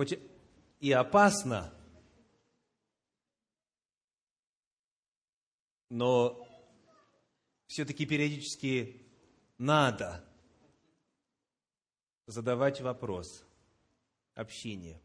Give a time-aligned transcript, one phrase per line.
[0.00, 0.18] хоть
[0.78, 1.74] и опасно,
[5.90, 6.48] но
[7.66, 9.06] все-таки периодически
[9.58, 10.24] надо
[12.24, 13.44] задавать вопрос
[14.34, 15.02] общения.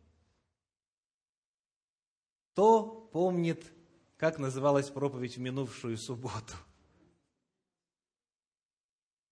[2.53, 3.73] Кто помнит,
[4.15, 6.53] как называлась проповедь в минувшую субботу?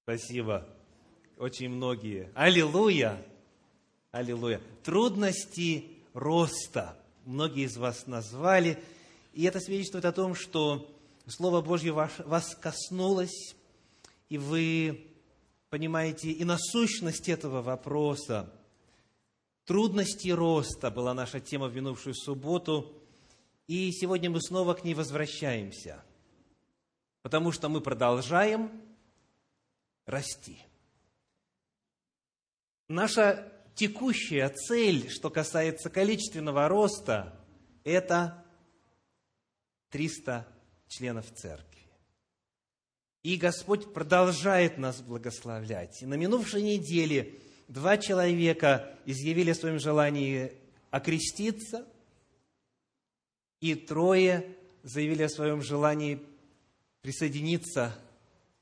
[0.01, 0.67] Спасибо.
[1.37, 2.33] Очень многие.
[2.35, 3.32] Аллилуйя!
[4.13, 4.61] Аллилуйя.
[4.83, 6.95] Трудности роста.
[7.25, 8.77] Многие из вас назвали.
[9.33, 10.87] И это свидетельствует о том, что
[11.25, 13.55] Слово Божье вас коснулось,
[14.29, 15.07] и вы
[15.71, 18.53] понимаете и насущность этого вопроса.
[19.65, 22.93] Трудности роста была наша тема в минувшую субботу,
[23.65, 26.03] и сегодня мы снова к ней возвращаемся,
[27.23, 28.69] потому что мы продолжаем
[30.05, 30.59] расти.
[32.87, 37.33] Наша текущая цель, что касается количественного роста,
[37.83, 38.43] это
[39.89, 40.47] 300
[40.87, 41.73] членов церкви.
[43.23, 46.01] И Господь продолжает нас благословлять.
[46.01, 47.35] И на минувшей неделе
[47.67, 50.51] два человека изъявили о своем желании
[50.91, 51.87] окреститься,
[53.61, 56.21] и трое заявили о своем желании
[57.01, 57.95] присоединиться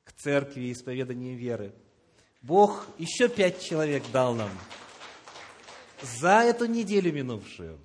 [0.03, 1.73] к церкви и исповеданию веры.
[2.41, 4.51] Бог еще пять человек дал нам.
[6.01, 7.79] За эту неделю минувшую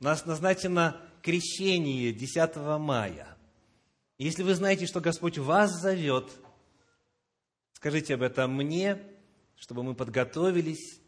[0.00, 3.28] у нас назначено крещение 10 мая–
[4.18, 6.30] если вы знаете, что Господь вас зовет,
[7.72, 9.02] скажите об этом мне,
[9.56, 11.00] чтобы мы подготовились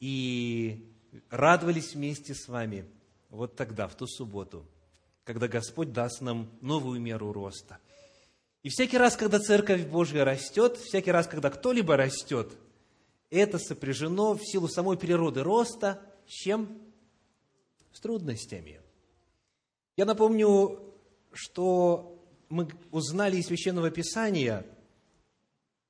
[0.00, 0.86] и
[1.30, 2.84] радовались вместе с вами
[3.30, 4.66] вот тогда, в ту субботу,
[5.24, 7.78] когда Господь даст нам новую меру роста.
[8.62, 12.52] И всякий раз, когда Церковь Божья растет, всякий раз, когда кто-либо растет,
[13.36, 16.78] это сопряжено в силу самой природы роста с чем?
[17.92, 18.80] С трудностями.
[19.96, 20.80] Я напомню,
[21.32, 24.66] что мы узнали из Священного Писания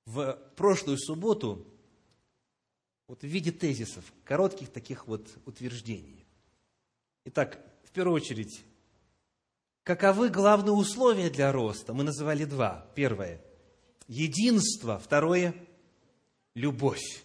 [0.04, 1.66] в прошлую субботу
[3.08, 6.24] вот в виде тезисов, коротких таких вот утверждений.
[7.24, 8.64] Итак, в первую очередь,
[9.82, 11.92] каковы главные условия для роста?
[11.92, 12.88] Мы называли два.
[12.94, 13.40] Первое–
[14.08, 14.98] единство.
[14.98, 15.54] Второе–
[16.54, 17.24] любовь.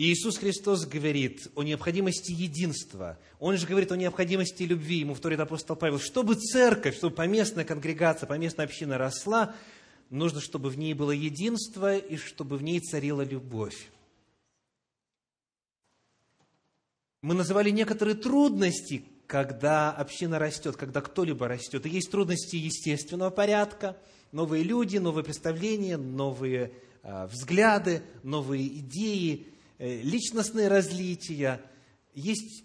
[0.00, 3.18] И Иисус Христос говорит о необходимости единства.
[3.38, 5.00] Он же говорит о необходимости любви.
[5.00, 5.98] Ему вторит апостол Павел.
[5.98, 9.54] Чтобы церковь, чтобы поместная конгрегация, поместная община росла,
[10.08, 13.90] нужно, чтобы в ней было единство и чтобы в ней царила любовь.
[17.20, 21.84] Мы называли некоторые трудности, когда община растет, когда кто-либо растет.
[21.84, 23.98] И есть трудности естественного порядка,
[24.32, 26.72] новые люди, новые представления, новые
[27.02, 29.46] э, взгляды, новые идеи–
[29.80, 31.60] личностные различия,
[32.12, 32.64] есть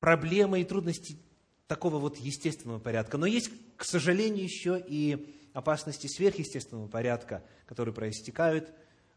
[0.00, 1.18] проблемы и трудности
[1.66, 3.18] такого вот естественного порядка.
[3.18, 8.72] Но есть, к сожалению, еще и опасности сверхъестественного порядка, которые проистекают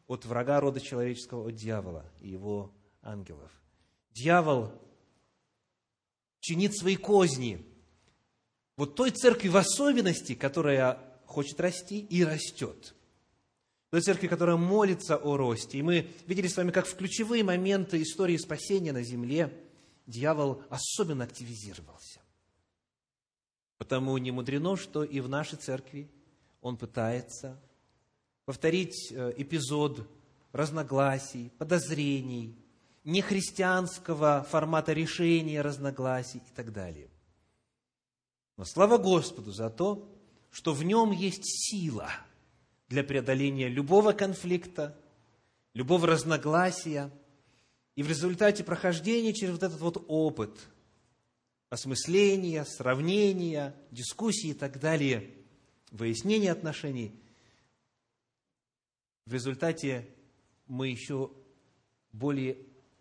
[0.07, 3.51] от врага рода человеческого, от дьявола и его ангелов.
[4.11, 4.73] Дьявол
[6.41, 7.65] чинит свои козни
[8.75, 12.93] вот той церкви в особенности, которая хочет расти и растет–
[13.91, 15.77] той церкви, которая молится о росте.
[15.77, 19.53] И мы видели с вами, как в ключевые моменты истории спасения на земле
[20.07, 22.21] дьявол особенно активизировался.
[23.77, 26.09] Потому не мудрено, что и в нашей церкви
[26.61, 27.59] он пытается
[28.45, 30.07] повторить э, эпизод
[30.53, 32.57] разногласий, подозрений,
[33.03, 37.09] нехристианского формата решения разногласий и так далее.
[38.55, 40.09] Но слава Господу за то,
[40.49, 42.09] что в нем есть сила–
[42.91, 44.99] для преодоления любого конфликта,
[45.73, 47.09] любого разногласия.
[47.95, 50.59] И в результате прохождения через вот этот вот опыт
[51.69, 55.33] осмысления, сравнения, дискуссии и так далее,
[55.91, 57.17] выяснения отношений,
[59.25, 60.13] в результате
[60.67, 61.31] мы еще
[62.11, 62.57] более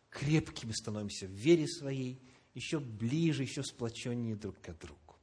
[0.08, 2.22] крепкими становимся в вере своей,
[2.54, 5.16] еще ближе, еще сплоченнее друг к другу.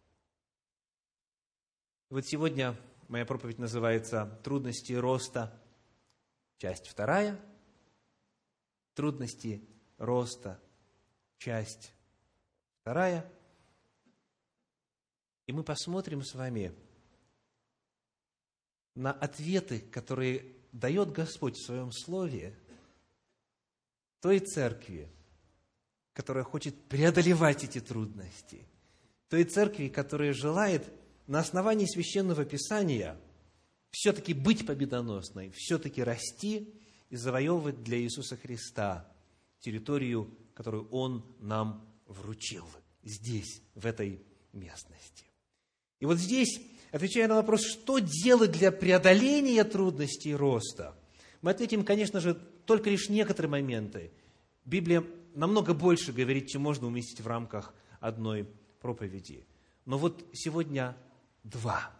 [2.10, 2.75] вот сегодня
[3.07, 5.57] Моя проповедь называется «Трудности роста».
[6.57, 7.39] Часть вторая.
[8.95, 9.65] Трудности
[9.98, 10.59] роста.
[11.38, 11.94] Часть
[12.81, 13.31] вторая.
[15.45, 16.75] И мы посмотрим с вами
[18.94, 22.60] на ответы, которые дает Господь в Своем Слове
[24.19, 25.10] той церкви,
[26.12, 28.68] которая хочет преодолевать эти трудности,
[29.30, 30.92] той церкви, которая желает
[31.27, 33.19] на основании священного писания
[33.91, 36.74] все-таки быть победоносной, все-таки расти
[37.09, 39.09] и завоевывать для Иисуса Христа
[39.59, 42.65] территорию которую Он нам вручил
[43.03, 45.25] здесь, в этой местности.
[46.00, 46.59] И вот здесь,
[46.91, 50.95] отвечая на вопрос, что делать для преодоления трудностей роста,
[51.44, 52.33] мы ответим, конечно же,
[52.65, 54.12] только лишь некоторые моменты.
[54.65, 55.03] Библия
[55.35, 58.47] намного больше говорит, чем можно уместить в рамках одной
[58.81, 59.45] проповеди.
[59.85, 60.97] Но вот сегодня
[61.44, 61.92] два.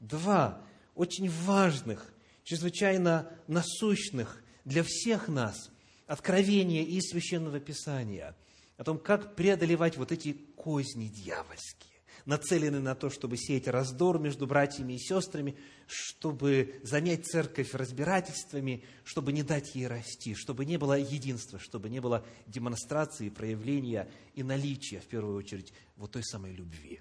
[0.00, 0.64] Два
[0.94, 2.12] очень важных,
[2.44, 5.70] чрезвычайно насущных для всех нас
[6.06, 8.36] откровения из Священного Писания
[8.76, 11.92] о том, как преодолевать вот эти козни дьявольские
[12.26, 15.56] нацелены на то, чтобы сеять раздор между братьями и сестрами,
[15.86, 22.00] чтобы занять церковь разбирательствами, чтобы не дать ей расти, чтобы не было единства, чтобы не
[22.00, 27.00] было демонстрации, проявления и наличия, в первую очередь, вот той самой любви.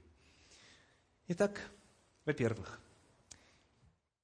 [1.33, 1.61] Итак,
[2.25, 2.81] во-первых,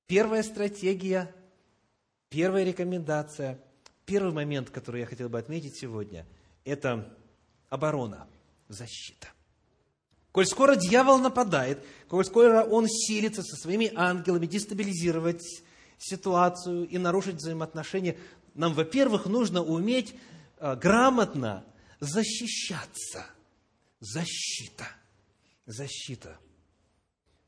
[0.08, 1.34] первая стратегия,
[2.28, 3.62] первая рекомендация,
[4.06, 6.26] первый момент, который я хотел бы отметить сегодня,
[6.66, 7.18] это
[7.70, 8.28] оборона,
[8.68, 9.30] защита.
[10.34, 15.64] Коль скоро дьявол нападает, коль скоро он силится со своими ангелами дестабилизировать
[15.98, 18.18] ситуацию и нарушить взаимоотношения,
[18.54, 20.14] нам, во-первых, нужно уметь
[20.60, 21.64] а, грамотно
[22.02, 23.26] защищаться.
[24.02, 24.88] Защита.
[25.66, 26.38] Защита.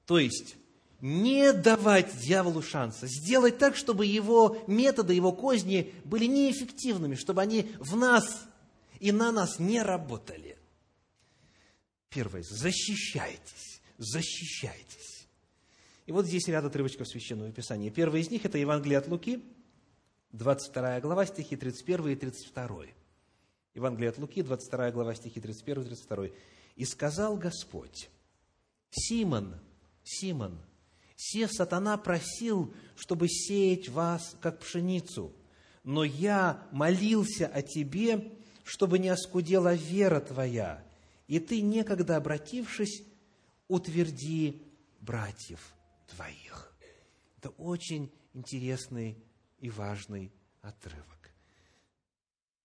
[0.10, 0.56] То есть,
[1.02, 7.70] не давать дьяволу шанса, сделать так, чтобы его методы, его козни были неэффективными, чтобы они
[7.78, 8.48] в нас
[9.00, 10.58] и на нас не работали.
[12.10, 12.42] Первое.
[12.42, 13.82] Защищайтесь.
[14.00, 15.28] Защищайтесь.
[16.08, 17.92] И вот здесь ряд отрывочков Священного Писания.
[17.92, 19.44] Первый из них– это Евангелие от Луки,
[20.32, 22.86] 22 глава, стихи 31 и 32.
[23.76, 26.30] Евангелие от Луки, 22 глава, стихи 31 и 32.
[26.78, 28.10] «И сказал Господь,
[28.90, 29.54] Симон,
[30.10, 30.58] Симон,
[31.16, 35.34] се сатана просил, чтобы сеять вас, как пшеницу,
[35.84, 38.32] но я молился о тебе,
[38.64, 40.84] чтобы не оскудела вера твоя,
[41.28, 43.04] и ты, некогда обратившись,
[43.68, 44.64] утверди
[45.00, 45.76] братьев
[46.08, 46.74] твоих.
[47.38, 49.16] Это очень интересный
[49.60, 51.32] и важный отрывок.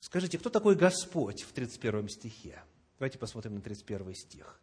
[0.01, 2.63] Скажите, кто такой Господь в 31 стихе?
[2.99, 4.61] Давайте посмотрим на 31 стих.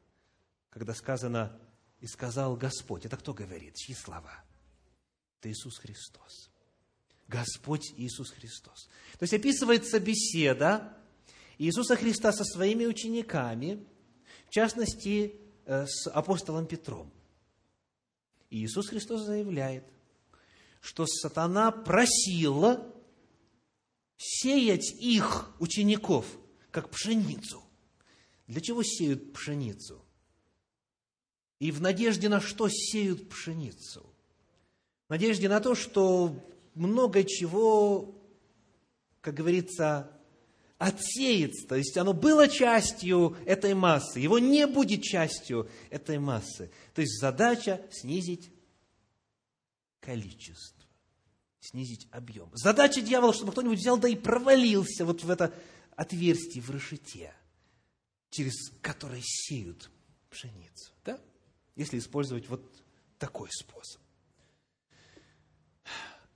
[0.71, 1.59] Когда сказано
[2.01, 3.75] «И сказал Господь», это кто говорит?
[3.75, 4.43] Чьи слова?
[5.39, 6.49] Это Иисус Христос.
[7.27, 8.89] Господь Иисус Христос.
[9.17, 10.97] То есть описывается беседа
[11.57, 13.85] Иисуса Христа со своими учениками,
[14.47, 17.11] в частности, э, с апостолом Петром.
[18.49, 19.85] И Иисус Христос заявляет,
[20.81, 22.79] что сатана просил
[24.17, 26.25] сеять их, учеников,
[26.71, 27.63] как пшеницу.
[28.47, 30.03] Для чего сеют пшеницу?
[31.61, 34.03] И в надежде на что сеют пшеницу?
[35.07, 36.35] В надежде на то, что
[36.73, 38.19] много чего,
[39.21, 40.09] как говорится,
[40.79, 46.71] отсеется, то есть оно было частью этой массы, его не будет частью этой массы.
[46.95, 48.49] То есть задача снизить
[49.99, 50.83] количество,
[51.59, 52.49] снизить объем.
[52.55, 55.53] Задача дьявола, чтобы кто-нибудь взял да и провалился вот в это
[55.95, 57.35] отверстие в решете,
[58.31, 59.91] через которое сеют
[60.31, 60.91] пшеницу.
[61.05, 61.19] Да?
[61.81, 62.63] Если использовать вот
[63.17, 64.01] такой способ.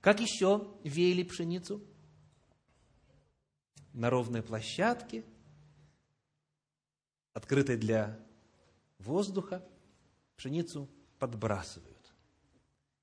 [0.00, 1.82] Как еще веяли пшеницу?
[3.96, 5.24] на ровной площадке,
[7.32, 8.20] открытой для
[8.98, 9.66] воздуха,
[10.36, 10.88] пшеницу
[11.18, 11.96] подбрасывают.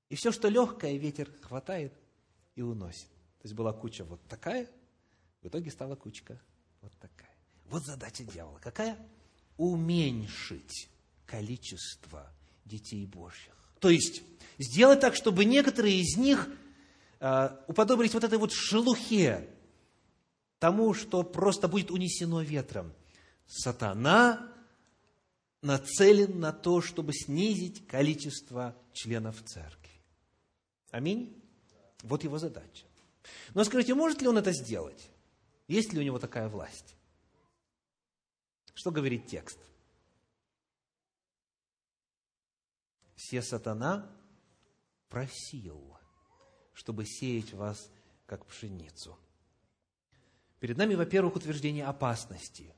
[0.08, 1.92] И все, что легкое, ветер хватает
[2.54, 3.08] и уносит.
[3.38, 4.70] То есть была куча вот такая,
[5.42, 6.40] в итоге стала кучка
[6.80, 7.34] вот такая.
[7.64, 8.60] Вот задача дьявола.
[8.60, 8.96] Какая?
[9.56, 10.88] Уменьшить
[11.26, 12.32] количество
[12.64, 13.54] детей Божьих.
[13.80, 14.22] То есть
[14.58, 16.48] сделать так, чтобы некоторые из них
[17.20, 19.48] э, уподобились вот этой вот шелухе,
[20.58, 22.92] тому, что просто будет унесено ветром.
[23.46, 24.50] Сатана
[25.60, 29.90] нацелен на то, чтобы снизить количество членов церкви.
[30.90, 31.42] Аминь?
[32.02, 32.86] Вот его задача.
[33.54, 35.10] Но скажите, может ли он это сделать?
[35.68, 36.94] Есть ли у него такая власть?
[38.74, 39.58] Что говорит текст?
[43.26, 44.06] Все сатана
[45.08, 45.96] просил,
[46.74, 47.90] чтобы сеять вас,
[48.26, 49.16] как пшеницу.
[50.60, 52.74] Перед нами, во-первых, утверждение опасности.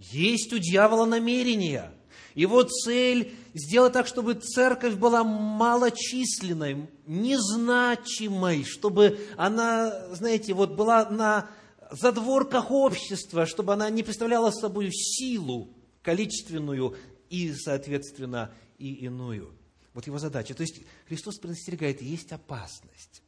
[0.00, 1.92] Есть у дьявола намерения.
[2.34, 11.48] Его цель сделать так, чтобы церковь была малочисленной, незначимой, чтобы она, знаете, вот была на
[11.92, 16.96] задворках общества, чтобы она не представляла собой силу количественную
[17.30, 18.52] и, соответственно,
[18.82, 19.54] и иную.
[19.94, 20.54] Вот его задача.
[20.54, 23.22] То есть Христос предостерегает, есть опасность.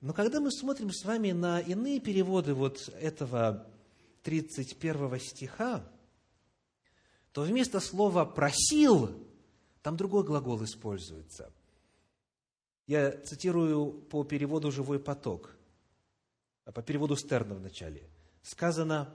[0.00, 3.66] Но когда мы смотрим с вами на иные переводы вот этого
[4.22, 5.84] 31 стиха,
[7.32, 9.10] то вместо слова «просил»
[9.82, 11.52] там другой глагол используется.
[12.86, 15.56] Я цитирую по переводу «Живой поток»,
[16.64, 18.08] а по переводу Стерна в начале.
[18.42, 19.14] Сказано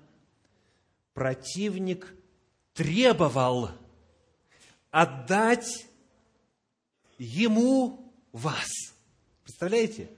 [1.14, 2.14] «противник
[2.74, 3.70] требовал
[4.92, 5.88] отдать
[7.18, 8.70] ему вас».
[9.44, 10.10] Представляете?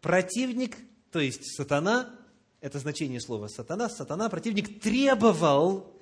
[0.00, 0.76] Противник,
[1.10, 2.14] то есть сатана,
[2.60, 5.92] это значение слова сатана, сатана, противник требовал,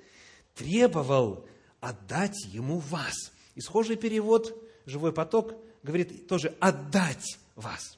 [0.55, 1.47] требовал
[1.79, 3.31] отдать ему вас.
[3.55, 4.53] И схожий перевод,
[4.85, 7.97] живой поток, говорит тоже отдать вас.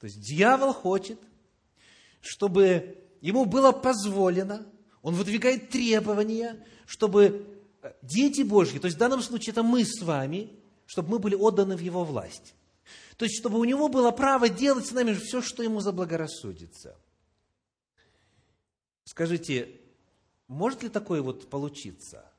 [0.00, 1.18] То есть дьявол хочет,
[2.20, 4.66] чтобы ему было позволено,
[5.02, 7.55] он выдвигает требования, чтобы
[8.02, 10.50] дети Божьи, то есть в данном случае это мы с вами,
[10.86, 12.54] чтобы мы были отданы в его власть.
[13.16, 16.98] То есть, чтобы у него было право делать с нами все, что ему заблагорассудится.
[19.04, 19.80] Скажите,
[20.48, 22.30] может ли такое вот получиться,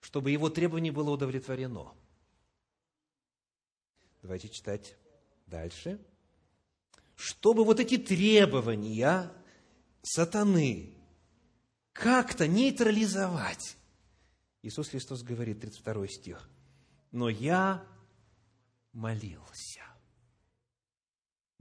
[0.00, 1.92] чтобы его требование было удовлетворено?
[4.22, 4.96] Давайте читать
[5.46, 5.98] дальше.
[7.16, 9.30] Чтобы вот эти требования
[10.02, 10.94] сатаны
[11.92, 13.76] как-то нейтрализовать.
[14.64, 16.50] Иисус Христос говорит, 32 стих,
[17.12, 17.86] «Но я
[18.92, 19.84] молился»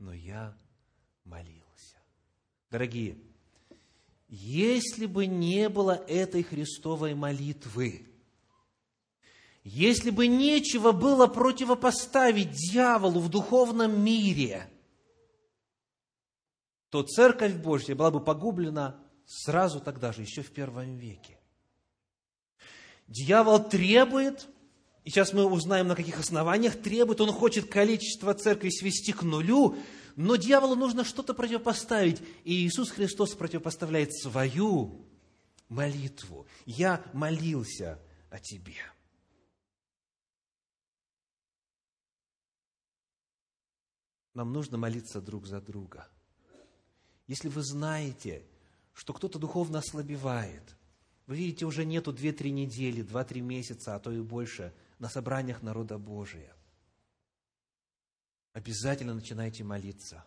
[0.03, 0.53] но я
[1.23, 1.97] молился.
[2.69, 3.17] Дорогие,
[4.27, 8.05] если бы не было этой Христовой молитвы,
[9.63, 14.69] если бы нечего было противопоставить дьяволу в духовном мире,
[16.89, 21.39] то Церковь Божья была бы погублена сразу тогда же, еще в первом веке.
[23.07, 24.47] Дьявол требует
[25.03, 27.19] и сейчас мы узнаем, на каких основаниях требует.
[27.19, 29.77] Он хочет количество церкви свести к нулю,
[30.15, 32.21] но дьяволу нужно что-то противопоставить.
[32.45, 35.05] И Иисус Христос противопоставляет свою
[35.67, 36.47] молитву.
[36.65, 38.77] Я молился о тебе.
[44.33, 46.07] Нам нужно молиться друг за друга.
[47.27, 48.45] Если вы знаете,
[48.93, 50.75] что кто-то духовно ослабевает,
[51.27, 55.97] вы видите, уже нету 2-3 недели, 2-3 месяца, а то и больше– на собраниях народа
[55.97, 56.55] Божия.
[58.53, 60.23] Обязательно начинайте молиться.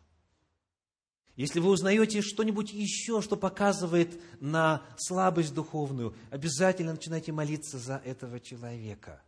[1.34, 8.38] Если вы узнаете что-нибудь еще, что показывает на слабость духовную, обязательно начинайте молиться за этого
[8.38, 9.22] человека.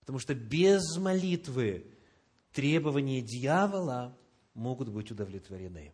[0.00, 1.86] Потому что без молитвы
[2.50, 4.18] требования дьявола
[4.54, 5.92] могут быть удовлетворены.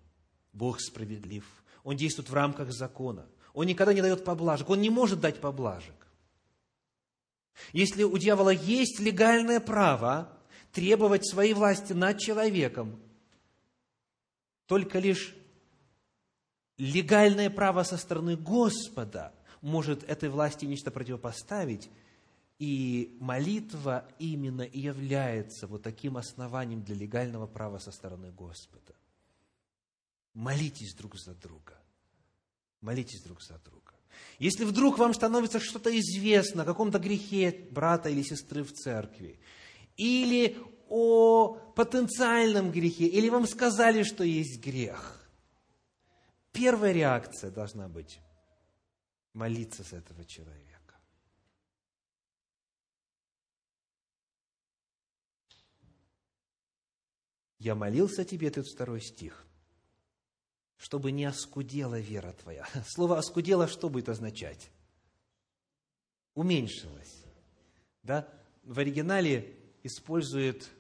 [0.55, 1.45] Бог справедлив.
[1.85, 3.29] Он действует в рамках закона.
[3.53, 4.71] Он никогда не дает поблажек.
[4.71, 5.95] Он не может дать поблажек.
[7.73, 10.33] Если у дьявола есть легальное право
[10.73, 13.01] требовать своей власти над человеком,
[14.67, 15.35] только лишь
[16.79, 21.91] легальное право со стороны Господа может этой власти нечто противопоставить,
[22.59, 28.95] и молитва именно и является вот таким основанием для легального права со стороны Господа.
[30.35, 31.80] Молитесь друг за друга.
[32.81, 33.93] Молитесь друг за друга.
[34.39, 39.39] Если вдруг вам становится что-то известно о каком-то грехе брата или сестры в церкви,
[39.97, 40.57] или
[40.89, 45.29] о потенциальном грехе, или вам сказали, что есть грех,
[46.53, 48.19] первая реакция должна быть
[49.35, 50.71] молиться с этого человека.
[57.59, 59.47] Я молился тебе, 32 стих
[60.81, 62.67] чтобы не оскудела вера твоя.
[62.87, 64.71] Слово «оскудела» что будет означать?
[66.35, 67.23] Уменьшилась.
[68.03, 68.27] Да?
[68.63, 70.71] В оригинале использует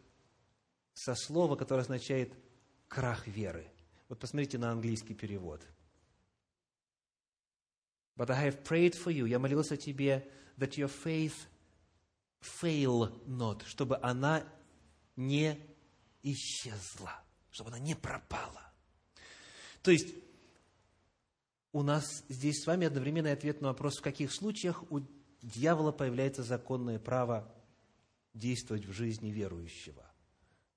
[0.95, 2.33] со слова, которое означает
[2.88, 3.71] крах веры.
[4.09, 5.61] Вот посмотрите на английский перевод.
[8.16, 9.28] But I have prayed for you.
[9.28, 10.26] Я молился тебе,
[10.57, 11.35] that your faith
[12.40, 14.47] fail not, чтобы она
[15.16, 15.61] не
[16.23, 18.70] исчезла, чтобы она не пропала.
[19.83, 20.15] То есть,
[21.73, 25.01] у нас здесь с вами одновременный ответ на вопрос, в каких случаях у
[25.43, 27.53] дьявола появляется законное право
[28.35, 30.05] действовать в жизни верующего.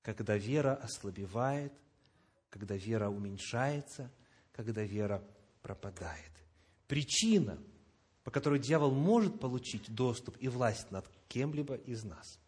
[0.02, 1.74] Когда вера ослабевает,
[2.50, 4.12] когда вера уменьшается,
[4.52, 5.24] когда вера
[5.62, 6.32] пропадает.
[6.88, 7.58] Причина,
[8.24, 12.40] по которой дьявол может получить доступ и власть над кем-либо из нас,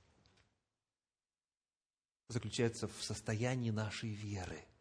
[2.28, 4.60] заключается в состоянии нашей веры–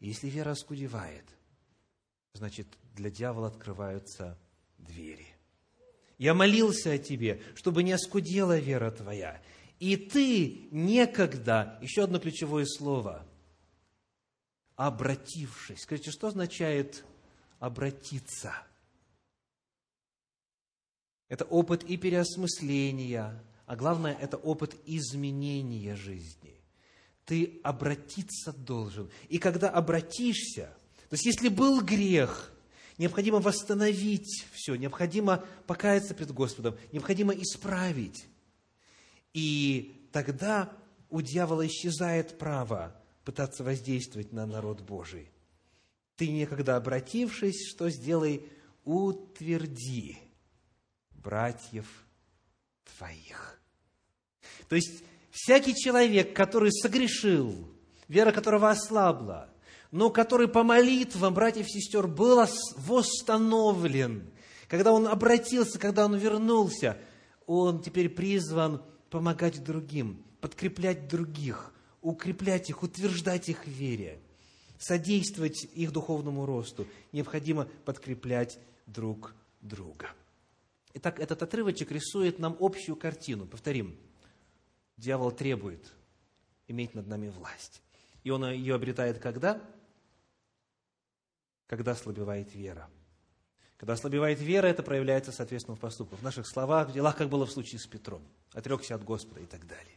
[0.00, 1.24] если вера оскудевает,
[2.34, 4.38] значит, для дьявола открываются
[4.78, 5.26] двери.
[6.18, 9.40] Я молился о тебе, чтобы не оскудела вера твоя.
[9.78, 13.24] И ты некогда, еще одно ключевое слово,
[14.74, 15.82] обратившись.
[15.82, 17.04] Скажите, что означает
[17.60, 18.54] обратиться.
[21.28, 26.37] Это опыт и переосмысления, а главное, это опыт изменения жизни.
[27.28, 29.10] Ты обратиться должен.
[29.28, 30.74] И когда обратишься,
[31.10, 32.50] то есть если был грех,
[32.96, 38.24] необходимо восстановить все, необходимо покаяться пред Господом, необходимо исправить.
[39.34, 40.72] И тогда
[41.10, 45.30] у дьявола исчезает право пытаться воздействовать на народ Божий.
[46.16, 48.48] Ты некогда обратившись, что сделай?
[48.86, 50.16] Утверди
[51.10, 51.84] братьев
[52.96, 53.60] твоих.
[54.70, 55.04] То есть,
[55.38, 57.68] всякий человек, который согрешил,
[58.08, 59.48] вера которого ослабла,
[59.90, 62.44] но который по молитвам братьев и сестер был
[62.76, 64.30] восстановлен,
[64.68, 66.98] когда он обратился, когда он вернулся,
[67.46, 74.20] он теперь призван помогать другим, подкреплять других, укреплять их, утверждать их в вере,
[74.78, 76.86] содействовать их духовному росту.
[77.12, 80.10] Необходимо подкреплять друг друга.
[80.94, 83.46] Итак, этот отрывочек рисует нам общую картину.
[83.46, 83.96] Повторим.
[84.98, 85.94] Дьявол требует
[86.66, 87.82] иметь над нами власть.
[88.24, 89.62] И он ее обретает когда?
[91.66, 92.90] Когда ослабевает вера.
[93.76, 97.46] Когда ослабевает вера, это проявляется, соответственно, в поступках, в наших словах, в делах, как было
[97.46, 98.22] в случае с Петром.
[98.52, 99.96] Отрекся от Господа и так далее.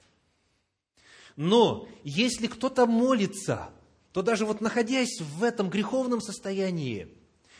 [1.36, 3.72] Но если кто-то молится,
[4.14, 7.08] то даже вот находясь в этом греховном состоянии,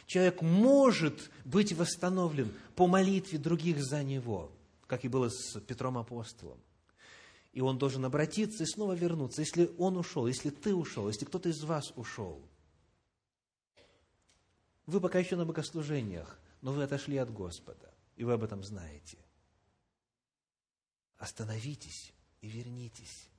[0.06, 4.52] человек может быть восстановлен по молитве других за него,
[4.86, 6.60] как и было с Петром Апостолом.
[7.54, 9.42] И он должен обратиться и снова вернуться.
[9.42, 12.42] Если он ушел, если ты ушел, если кто-то из вас ушел,
[14.86, 19.18] вы пока еще на богослужениях, но вы отошли от Господа, и вы об этом знаете.
[21.18, 23.30] Остановитесь и вернитесь,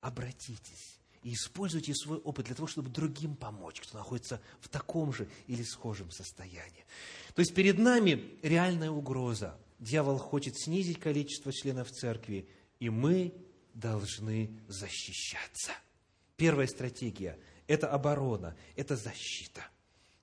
[0.00, 5.28] обратитесь и используйте свой опыт для того, чтобы другим помочь, кто находится в таком же
[5.46, 6.86] или схожем состоянии.
[7.34, 9.58] То есть перед нами реальная угроза.
[9.78, 12.48] Дьявол хочет снизить количество членов церкви,
[12.80, 13.32] и мы
[13.74, 15.72] должны защищаться.
[16.36, 19.62] Первая стратегия– это оборона, это защита.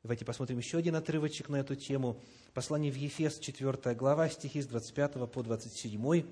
[0.03, 2.19] Давайте посмотрим еще один отрывочек на эту тему.
[2.53, 6.25] Послание в Ефес, 4 глава, стихи с 25 по 27.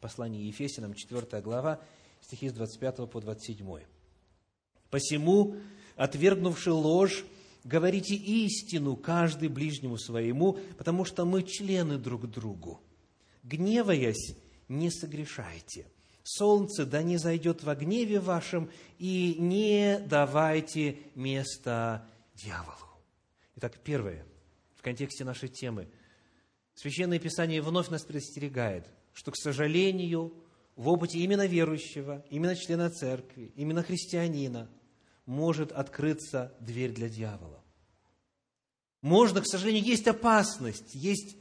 [0.00, 1.80] Послание Ефесянам, 4 глава,
[2.20, 3.80] стихи с 25 по 27.
[4.90, 5.56] «Посему,
[5.96, 7.24] отвергнувши ложь,
[7.64, 12.80] говорите истину каждый ближнему своему, потому что мы члены друг другу.
[13.42, 14.36] Гневаясь,
[14.68, 15.86] не согрешайте.
[16.22, 22.76] Солнце да не зайдет во гневе вашем, и не давайте места дьяволу».
[23.56, 24.24] Итак, первое,
[24.76, 25.88] в контексте нашей темы.
[26.74, 30.32] Священное Писание вновь нас предостерегает, что, к сожалению,
[30.76, 34.70] в опыте именно верующего, именно члена церкви, именно христианина
[35.26, 37.64] может открыться дверь для дьявола.
[39.02, 41.36] Можно, к сожалению, есть опасность, есть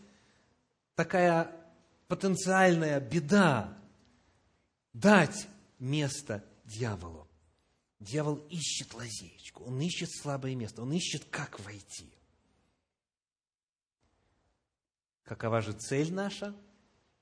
[0.95, 1.56] такая
[2.07, 3.77] потенциальная беда
[4.93, 5.47] дать
[5.79, 7.27] место дьяволу.
[7.99, 12.11] Дьявол ищет лазеечку, он ищет слабое место, он ищет, как войти.
[15.23, 16.55] Какова же цель наша–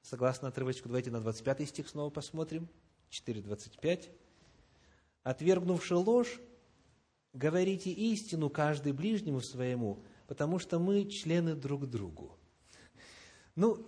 [0.06, 2.70] согласно отрывочку, давайте на 25 стих снова посмотрим,
[3.12, 4.10] 4.25.
[5.24, 6.40] «Отвергнувши ложь,
[7.34, 12.38] говорите истину каждый ближнему своему, потому что мы члены друг другу».
[13.56, 13.84] Ну,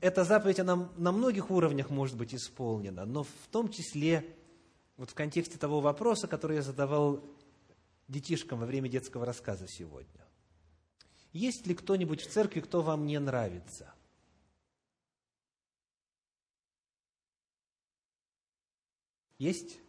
[0.00, 4.36] эта заповедь, она на многих уровнях может быть исполнена, но в том числе,
[4.96, 7.22] вот в контексте того вопроса, который я задавал
[8.08, 10.26] детишкам во время детского рассказа сегодня.
[11.32, 13.94] Есть ли кто-нибудь в церкви, кто вам не нравится–
[19.40, 19.80] Есть?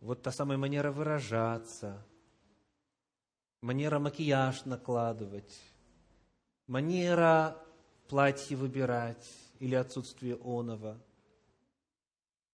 [0.00, 2.04] Вот та самая манера выражаться,
[3.60, 5.56] манера макияж накладывать,
[6.66, 7.56] манера
[8.08, 9.28] платье выбирать
[9.60, 10.98] или отсутствие оного,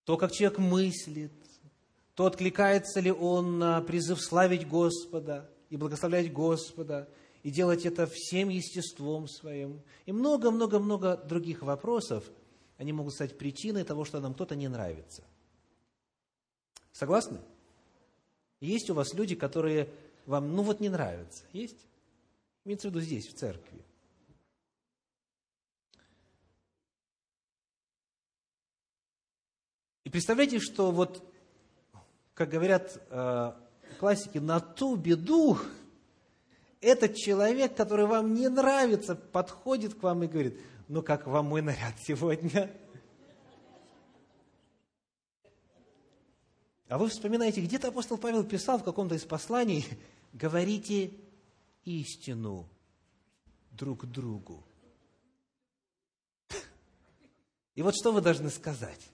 [0.04, 1.32] то, как человек мыслит,
[2.14, 7.08] то откликается ли он на призыв славить Господа и благословлять Господа,
[7.42, 12.24] и делать это всем естеством своим, и много-много-много других вопросов–
[12.78, 15.22] они могут стать причиной того, что нам кто-то не нравится.
[16.92, 17.40] Согласны?
[18.60, 19.88] Есть у вас люди, которые
[20.26, 21.44] вам, ну вот, не нравятся?
[21.52, 21.86] Есть?
[22.64, 23.84] Имеется в виду здесь, в церкви.
[30.14, 31.28] Представляете, что вот,
[32.34, 33.52] как говорят э,
[33.98, 35.58] классики, на ту беду
[36.80, 41.62] этот человек, который вам не нравится, подходит к вам и говорит– ну как вам мой
[41.62, 42.70] наряд сегодня?
[46.88, 49.86] А вы вспоминаете, где-то апостол Павел писал в каком-то из посланий,
[50.32, 51.12] говорите
[51.84, 52.68] истину
[53.70, 54.62] друг другу.
[57.74, 59.10] И вот что вы должны сказать?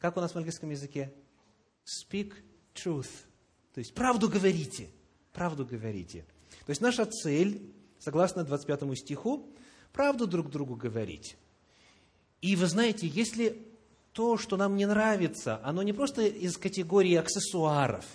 [0.00, 1.12] Как у нас в английском языке?
[1.84, 2.32] Speak
[2.74, 3.08] truth.
[3.74, 4.88] То есть правду говорите.
[5.32, 6.24] Правду говорите.
[6.64, 9.46] То есть наша цель, согласно 25 стиху,
[9.92, 11.36] правду друг другу говорить.
[12.40, 13.66] И вы знаете, если
[14.12, 18.06] то, что нам не нравится, оно не просто из категории аксессуаров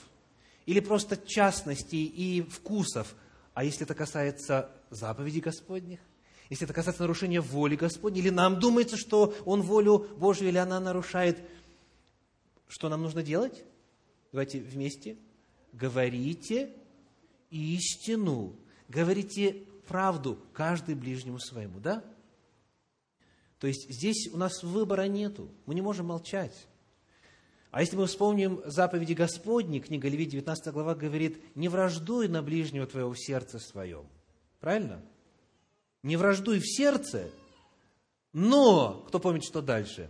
[0.65, 3.15] или просто частностей и вкусов,
[3.53, 5.99] а если это касается заповедей Господних,
[6.49, 10.79] если это касается нарушения воли Господней, или нам думается, что Он волю Божью или она
[10.79, 11.39] нарушает,
[12.75, 13.63] что нам нужно делать?
[14.33, 15.15] Давайте вместе.
[15.71, 16.73] Говорите
[17.49, 18.53] истину,
[18.89, 22.03] говорите правду, каждый ближнему своему, да?
[23.59, 26.67] То есть здесь у нас выбора нету, мы не можем молчать.
[27.71, 32.85] А если мы вспомним заповеди Господни, книга Левит, 19 глава, говорит, не враждуй на ближнего
[32.85, 34.05] твоего в сердце своем.
[34.59, 35.01] Правильно?
[36.03, 37.29] Не враждуй в сердце,
[38.33, 40.09] но, кто помнит, что дальше?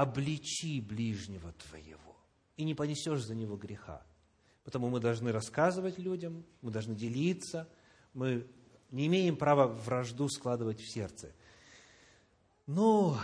[0.00, 2.16] Обличи ближнего твоего,
[2.56, 4.02] и не понесешь за него греха.
[4.64, 7.68] Потому мы должны рассказывать людям, мы должны делиться,
[8.14, 8.46] мы
[8.90, 11.32] не имеем права вражду складывать в сердце.
[12.66, 13.18] Но,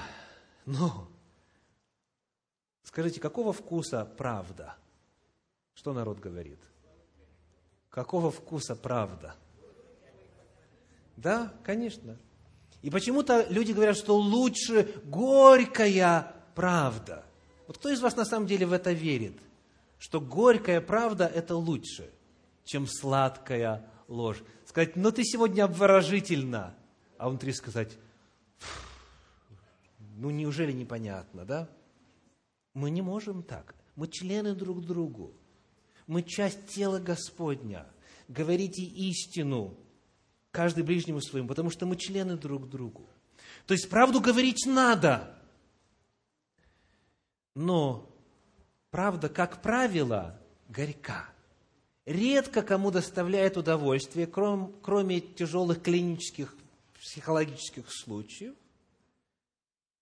[0.64, 1.08] но,
[2.94, 4.76] Скажите, какого вкуса правда?
[5.74, 6.60] Что народ говорит?
[7.90, 9.34] Какого вкуса правда?
[11.16, 12.16] Да, конечно.
[12.82, 17.24] И почему-то люди говорят, что лучше горькая правда.
[17.66, 19.38] Вот кто из вас на самом деле в это верит?
[19.98, 22.10] Что горькая правда– это лучше,
[22.64, 24.42] чем сладкая ложь.
[24.66, 26.74] Сказать, ну ты сегодня обворожительна,
[27.16, 27.96] а внутри сказать,
[30.16, 31.68] ну неужели непонятно, да?
[32.74, 33.74] Мы не можем так.
[33.96, 35.32] Мы члены друг другу.
[36.06, 37.86] Мы часть тела Господня.
[38.28, 39.76] Говорите истину,
[40.50, 43.08] каждый ближнему своему, потому что мы члены друг другу.
[43.66, 45.38] То есть правду говорить надо.
[47.54, 48.08] Но
[48.90, 50.38] правда, как правило,
[50.68, 51.28] горька.
[52.04, 56.54] Редко кому доставляет удовольствие, кроме, кроме тяжелых клинических,
[57.00, 58.54] психологических случаев,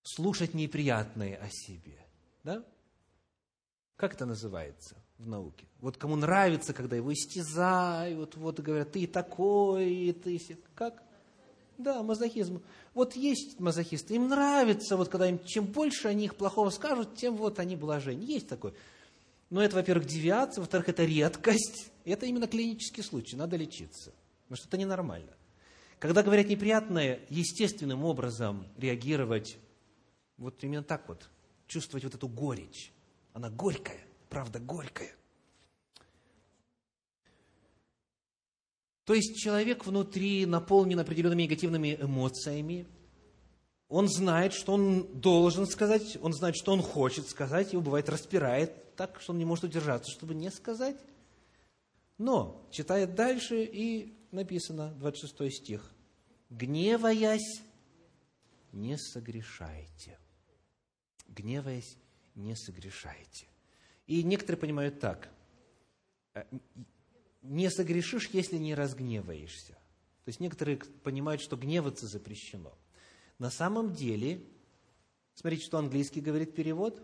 [0.02, 1.98] слушать неприятное о себе.
[2.42, 2.64] Да?
[3.96, 5.66] Как это называется в науке?
[5.80, 10.40] Вот кому нравится, когда его истязают, вот говорят, ты такой, ты...
[10.74, 11.02] Как?
[11.78, 12.62] Да, мазохизм.
[12.94, 17.36] Вот есть мазохисты, им нравится, вот когда им, чем больше они их плохого скажут, тем
[17.36, 18.34] вот они блажение.
[18.34, 18.74] Есть такое.
[19.50, 21.90] Но это, во-первых, девиация, во-вторых, это редкость.
[22.04, 24.12] Это именно клинический случай, надо лечиться.
[24.44, 25.32] Потому что это ненормально.
[25.98, 29.58] Когда говорят неприятное, естественным образом реагировать,
[30.36, 31.28] вот именно так вот,
[31.68, 32.92] чувствовать вот эту горечь.
[33.32, 35.14] Она горькая, правда горькая.
[39.04, 42.86] То есть человек внутри наполнен определенными негативными эмоциями.
[43.88, 48.94] Он знает, что он должен сказать, он знает, что он хочет сказать, его бывает распирает
[48.96, 50.96] так, что он не может удержаться, чтобы не сказать.
[52.16, 55.90] Но читает дальше, и написано, 26 стих,
[56.48, 57.62] «Гневаясь,
[58.72, 60.18] не согрешайте»
[61.34, 61.96] гневаясь,
[62.34, 63.46] не согрешайте.
[64.06, 65.28] И некоторые понимают так.
[67.42, 69.72] «Э, не согрешишь, если не разгневаешься.
[70.24, 72.72] То есть некоторые понимают, что гневаться запрещено.
[73.38, 74.40] На самом деле,
[75.34, 77.02] смотрите, что английский говорит перевод.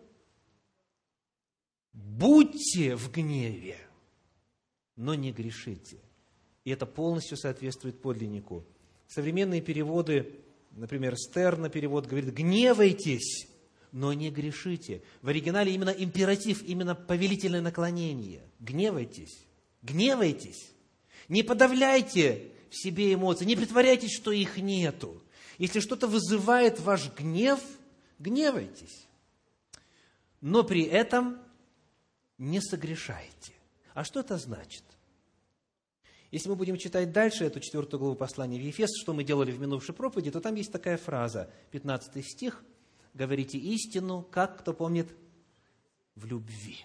[1.92, 3.76] Будьте в гневе,
[4.94, 5.98] но не грешите.
[6.64, 8.64] И это полностью соответствует подлиннику.
[9.08, 10.38] Современные переводы,
[10.72, 13.48] например, Стерна перевод говорит, гневайтесь,
[13.90, 15.02] но не грешите.
[15.22, 18.42] В оригинале именно императив, именно повелительное наклонение.
[18.60, 19.47] Гневайтесь,
[19.82, 20.72] гневайтесь.
[21.28, 25.22] Не подавляйте в себе эмоции, не притворяйтесь, что их нету.
[25.58, 27.60] Если что-то вызывает ваш гнев,
[28.18, 29.06] гневайтесь.
[30.40, 31.38] Но при этом
[32.38, 33.52] не согрешайте.
[33.94, 34.84] А что это значит?
[36.30, 39.60] Если мы будем читать дальше эту четвертую главу послания в Ефес, что мы делали в
[39.60, 42.62] минувшей проповеди, то там есть такая фраза, 15 стих–
[43.18, 45.08] говорите истину, как, кто помнит,
[46.14, 46.78] в любви.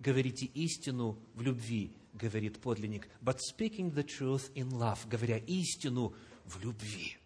[0.00, 3.08] Говорите истину в любви, говорит подлинник.
[3.20, 7.16] But speaking the truth in love, говоря истину в любви.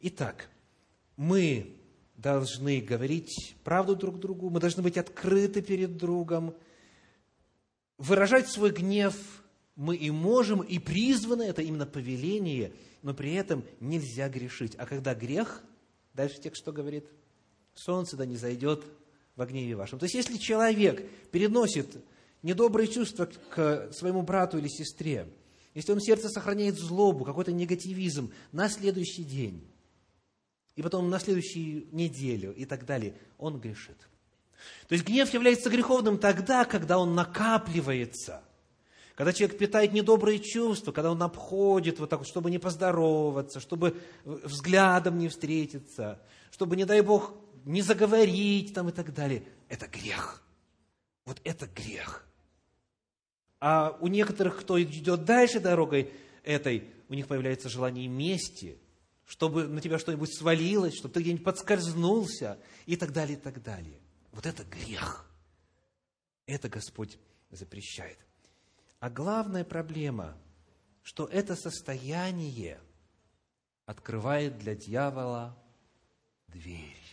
[0.00, 0.48] Итак,
[1.16, 1.76] мы
[2.16, 6.54] должны говорить правду друг другу, мы должны быть открыты перед другом,
[7.98, 9.14] выражать свой гнев
[9.76, 14.76] мы и можем, и призваны, это именно повеление, но при этом нельзя грешить.
[14.76, 15.64] А когда грех,
[16.12, 17.06] дальше текст что говорит–
[17.74, 18.84] солнце да не зайдет
[19.36, 19.98] в гневе вашем.
[19.98, 21.96] То есть, если человек переносит
[22.44, 25.28] недобрые чувства к своему брату или сестре,
[25.74, 29.68] если он в сердце сохраняет злобу, какой-то негативизм на следующий день,
[30.76, 33.98] и потом на следующую неделю и так далее, он грешит.
[34.86, 38.44] То есть гнев является греховным тогда, когда он накапливается–
[39.14, 44.00] когда человек питает недобрые чувства, когда он обходит вот так вот, чтобы не поздороваться, чтобы
[44.24, 47.32] взглядом не встретиться, чтобы, не дай Бог,
[47.64, 49.44] не заговорить там и так далее.
[49.68, 50.42] Это грех.
[51.26, 52.26] Вот это грех.
[53.66, 58.76] А у некоторых, кто идет дальше дорогой этой, у них появляется желание мести,
[59.24, 63.98] чтобы на тебя что-нибудь свалилось, чтобы ты где-нибудь подскользнулся и так далее, и так далее.
[64.32, 65.26] Вот это грех.
[66.44, 67.18] Это Господь
[67.50, 68.18] запрещает.
[69.00, 70.36] А главная проблема,
[71.02, 72.78] что это состояние
[73.86, 75.56] открывает для дьявола
[76.48, 77.03] дверь.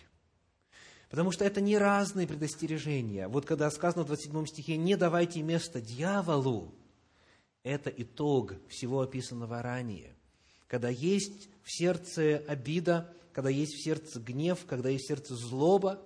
[1.12, 3.28] Потому что это не разные предостережения.
[3.28, 6.74] Вот когда сказано в 27 стихе, не давайте место дьяволу,
[7.64, 10.16] это итог всего описанного ранее.
[10.68, 16.02] Когда есть в сердце обида, когда есть в сердце гнев, когда есть в сердце злоба,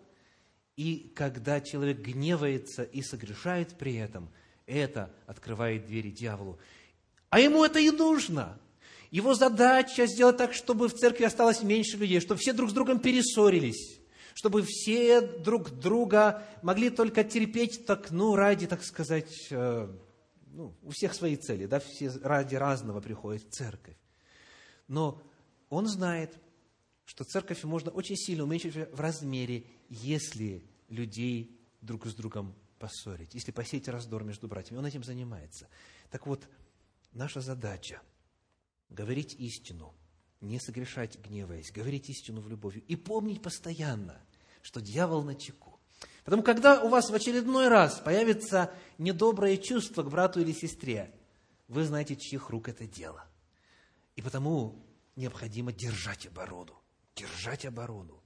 [0.75, 4.29] и когда человек гневается и согрешает при этом–
[4.65, 6.57] это открывает двери дьяволу.
[7.29, 8.59] А ему это и нужно.
[9.11, 12.99] Его задача сделать так, чтобы в церкви осталось меньше людей, чтобы все друг с другом
[12.99, 13.99] перессорились,
[14.35, 19.87] чтобы все друг друга могли только терпеть, так, ну, ради, так сказать, э,
[20.47, 23.95] ну, у всех свои цели, да, все ради разного приходят в церковь.
[24.89, 25.23] Но
[25.69, 26.37] он знает,
[27.05, 33.53] что церковь можно очень сильно уменьшить в размере, если людей друг с другом поссорить, если
[33.53, 34.79] посеять раздор между братьями.
[34.79, 35.69] Он этим занимается.
[36.11, 36.45] Так вот,
[37.13, 38.01] наша задача–
[38.89, 39.95] говорить истину,
[40.45, 44.21] не согрешать, гневаясь, говорить истину в любовью и помнить постоянно,
[44.61, 45.79] что дьявол на чеку.
[46.23, 51.13] Потому когда у вас в очередной раз появится недоброе чувство к брату или сестре,
[51.67, 53.25] вы знаете, чьих рук это дело.
[54.15, 54.83] И потому
[55.15, 56.81] необходимо держать оборону.
[57.15, 58.21] Держать оборону.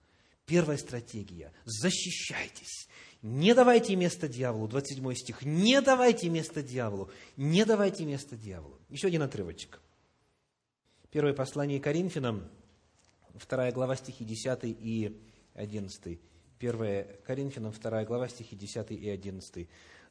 [0.46, 2.88] Первая стратегия– защищайтесь.
[3.22, 5.44] Не давайте место дьяволу, 27 стих.
[5.44, 7.12] Не давайте место дьяволу.
[7.36, 8.80] Не давайте место дьяволу.
[8.90, 9.82] Еще один отрывочек.
[11.12, 12.48] Первое послание Коринфянам,
[13.34, 15.20] вторая глава, стихи 10 и
[15.56, 16.20] 11.
[16.60, 19.68] Первое Коринфянам, вторая глава, стихи 10 и 11.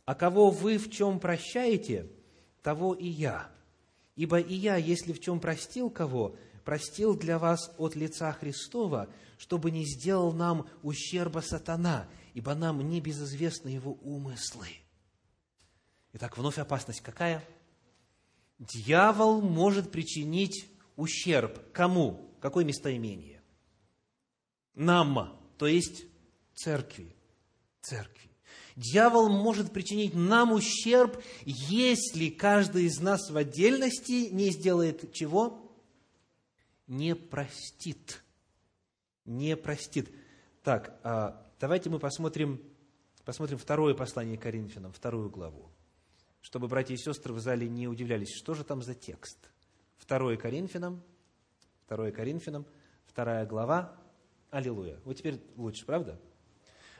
[0.06, 2.10] «А кого вы в чем прощаете,
[2.62, 3.48] того и я.
[4.16, 6.34] Ибо и я, если в чем простил кого,
[6.64, 9.08] простил для вас от лица Христова,
[9.38, 14.66] чтобы не сделал нам ущерба сатана, ибо нам не безызвестны его умыслы.
[16.14, 17.44] Итак, вновь опасность какая?
[18.58, 20.66] Дьявол может причинить
[20.98, 21.72] ущерб.
[21.72, 22.30] Кому?
[22.40, 23.40] Какое местоимение?
[24.74, 26.04] Нам, то есть
[26.54, 27.16] церкви.
[27.80, 28.28] Церкви.
[28.76, 35.74] Дьявол может причинить нам ущерб, если каждый из нас в отдельности не сделает чего?
[36.86, 38.22] Не простит
[39.28, 40.10] не простит.
[40.62, 42.60] Так, а давайте мы посмотрим,
[43.24, 45.70] посмотрим второе послание Коринфянам, вторую главу,
[46.40, 49.38] чтобы братья и сестры в зале не удивлялись, что же там за текст.
[49.98, 51.02] Второе Коринфянам,
[51.84, 52.64] второе Коринфянам,
[53.06, 53.94] вторая глава,
[54.50, 54.98] Аллилуйя.
[55.04, 56.18] Вот теперь лучше, правда?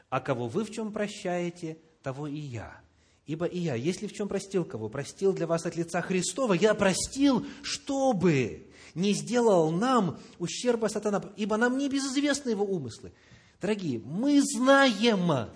[0.09, 2.81] А кого вы в чем прощаете, того и я.
[3.25, 6.73] Ибо и я, если в чем простил кого, простил для вас от лица Христова, я
[6.73, 13.13] простил, чтобы не сделал нам ущерба сатана, ибо нам не безызвестны его умыслы.
[13.61, 15.49] Дорогие, мы знаем,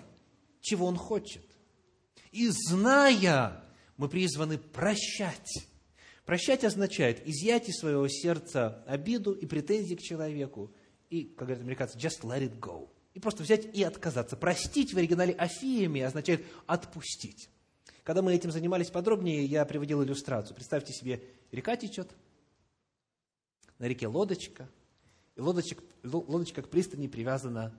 [0.60, 1.44] чего он хочет.
[2.30, 3.64] И зная,
[3.96, 5.66] мы призваны прощать.
[6.24, 10.72] Прощать означает изъять из своего сердца обиду и претензии к человеку.
[11.10, 12.88] И, как говорят американцы, just let it go.
[13.12, 14.36] И просто взять и отказаться.
[14.36, 17.50] Простить в оригинале афиями означает отпустить.
[18.02, 20.54] Когда мы этим занимались подробнее, я приводил иллюстрацию.
[20.54, 22.10] Представьте себе, река течет,
[23.78, 24.68] на реке лодочка,
[25.36, 27.78] и лодочка, лодочка к пристани привязана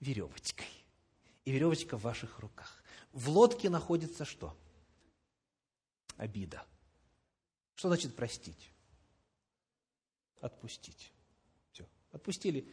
[0.00, 0.66] веревочкой.
[1.44, 2.82] И веревочка в ваших руках.
[3.12, 4.56] В лодке находится что?
[6.16, 6.64] Обида.
[7.74, 8.70] Что значит простить?
[10.40, 11.12] Отпустить.
[11.72, 11.86] Все.
[12.12, 12.68] Отпустили.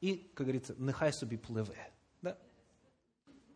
[0.00, 1.90] И, как говорится, нехай собі плыве.
[2.22, 2.36] Да?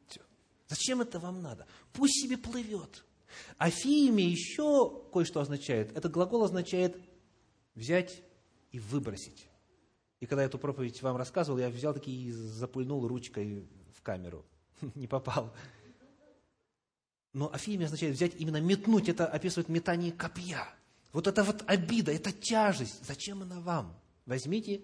[0.09, 0.21] Все.
[0.69, 1.67] Зачем это вам надо?
[1.93, 3.05] Пусть себе плывет.
[3.59, 5.97] Афиями еще кое-что означает.
[5.97, 6.97] Этот глагол означает
[7.75, 8.23] взять
[8.71, 9.49] и выбросить.
[10.21, 14.45] И когда я эту проповедь вам рассказывал, я взял таки и запульнул ручкой в камеру.
[14.95, 15.53] Не попал.
[17.33, 19.09] Но афимия означает взять, именно метнуть.
[19.09, 20.67] Это описывает метание копья.
[21.17, 23.03] Вот это вот обида, это тяжесть.
[23.03, 23.99] Зачем она вам?
[24.27, 24.83] Возьмите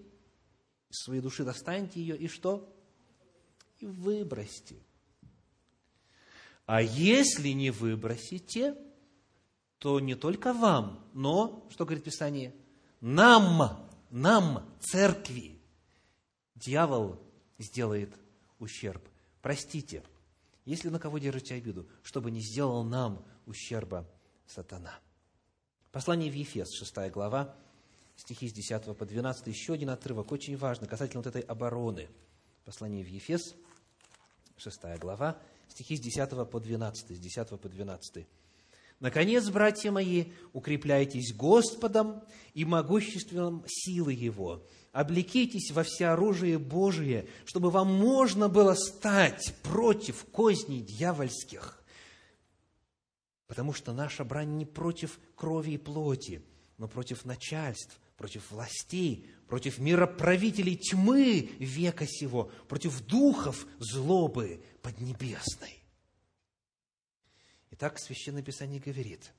[0.89, 2.75] из своей души, достаньте ее и что?
[3.77, 4.81] И выбросьте.
[6.65, 8.75] А если не выбросите,
[9.77, 12.55] то не только вам, но, что говорит Писание,
[12.99, 15.61] нам, нам, церкви,
[16.55, 17.21] дьявол
[17.59, 18.11] сделает
[18.57, 19.07] ущерб.
[19.43, 20.01] Простите,
[20.65, 24.09] если на кого держите обиду, чтобы не сделал нам ущерба
[24.47, 24.99] сатана.
[25.93, 27.53] Послание в Ефес, 6 глава,
[28.15, 32.09] стихи с 10 по 12, еще один отрывок, очень важный, касательно вот этой обороны.
[32.65, 33.53] Послание в Ефес,
[34.57, 38.25] 6 глава, стихи с 10 по 12, с 10 по 12.
[39.01, 42.23] Наконец, братья мои, укрепляйтесь Господом
[42.55, 44.63] и могуществом силы Его.
[44.93, 51.82] Облекитесь во всеоружие Божие, чтобы вам можно было стать против козней дьявольских.
[53.47, 56.41] Потому что наша брань не против крови и плоти,
[56.77, 65.83] но против начальств, против властей, против мироправителей тьмы века сего, против духов злобы поднебесной.
[67.71, 69.33] Итак, Священное Писание говорит,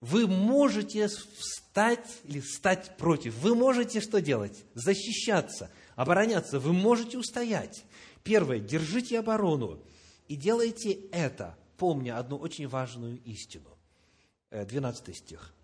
[0.00, 3.34] вы можете встать или стать против.
[3.38, 4.64] Вы можете что делать?
[4.74, 6.60] Защищаться, обороняться.
[6.60, 7.84] Вы можете устоять.
[8.22, 9.82] Первое, держите оборону.
[10.28, 13.76] И делайте это, помня одну очень важную истину.
[14.50, 15.54] 12 э, стих.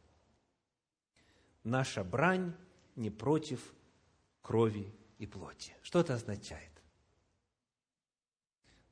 [1.65, 2.55] Наша брань
[2.97, 3.73] не против
[4.43, 5.75] крови и плоти.
[5.83, 6.71] Что это означает?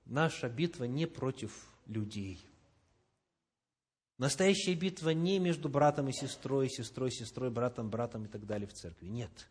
[0.05, 1.53] Наша битва не против
[1.87, 2.45] людей.
[4.19, 8.73] Настоящая битва не между братом и сестрой, сестрой, сестрой, братом, братом и так далее в
[8.73, 9.07] церкви.
[9.07, 9.49] Нет.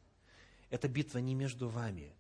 [0.69, 2.13] Эта битва не между вами.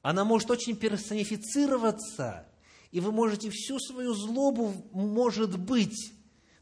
[0.00, 2.48] Она может очень персонифицироваться,
[2.92, 6.12] и вы можете всю свою злобу, может быть,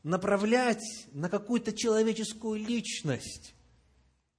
[0.05, 3.55] направлять на какую-то человеческую личность.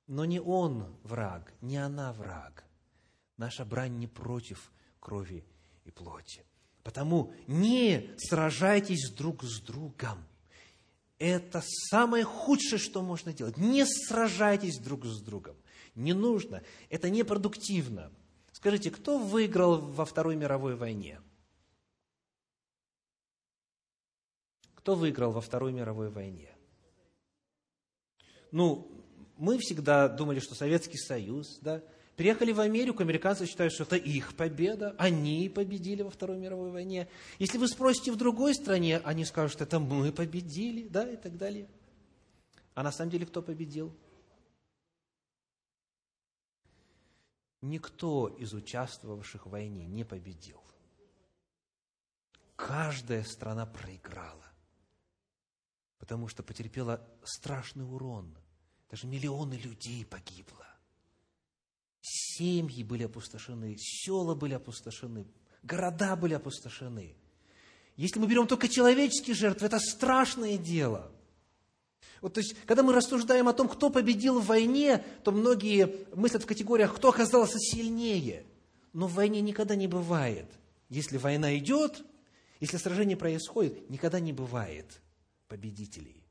[0.08, 2.66] Но не он враг, не она враг.
[3.38, 5.46] Наша брань не против крови
[5.84, 6.46] и плоти.
[6.84, 10.18] Потому не сражайтесь друг с другом.
[11.20, 13.58] Это самое худшее, что можно делать.
[13.58, 15.56] Не сражайтесь друг с другом.
[15.94, 16.64] Не нужно.
[16.90, 18.12] Это непродуктивно.
[18.54, 21.20] Скажите, кто выиграл во Второй мировой войне?
[24.82, 26.50] Кто выиграл во Второй мировой войне?
[28.52, 28.92] Ну,
[29.38, 31.82] мы всегда думали, что Советский Союз, да,
[32.18, 37.08] Приехали в Америку, американцы считают, что это их победа, они победили во Второй мировой войне.
[37.40, 41.36] Если вы спросите в другой стране, они скажут, что это мы победили, да, и так
[41.38, 41.68] далее.
[42.76, 43.96] А на самом деле кто победил?
[47.62, 50.62] Никто из участвовавших в войне не победил.
[52.56, 54.51] Каждая страна проиграла,
[56.12, 58.38] потому что потерпела страшный урон.
[58.90, 60.68] Даже миллионы людей погибло.
[62.02, 65.26] Семьи были опустошены, села были опустошены,
[65.64, 67.16] города были опустошены.
[67.96, 71.10] Если мы берем только человеческие жертвы, это страшное дело.
[72.20, 76.44] Вот, то есть, когда мы рассуждаем о том, кто победил в войне, то многие мыслят
[76.44, 78.46] в категориях, кто оказался сильнее.
[78.92, 80.52] Но в войне никогда не бывает.
[80.90, 82.04] Если война идет,
[82.60, 85.01] если сражение происходит, никогда не бывает
[85.52, 86.24] победителей.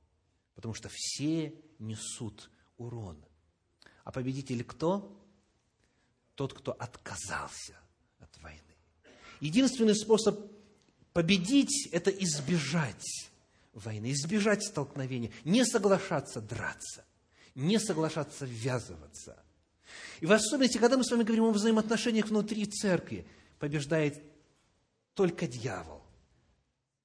[0.54, 3.22] Потому что все несут урон.
[4.04, 5.20] А победитель кто?
[6.40, 7.74] тот, кто отказался
[8.18, 8.62] от войны.
[9.40, 10.40] Единственный способ
[11.12, 13.28] победить– это избежать
[13.74, 17.04] войны, избежать столкновения, не соглашаться драться,
[17.54, 19.38] не соглашаться ввязываться.
[20.20, 23.26] И в особенности, когда мы с вами говорим о взаимоотношениях внутри церкви,
[23.58, 24.22] побеждает
[25.12, 25.99] только дьявол.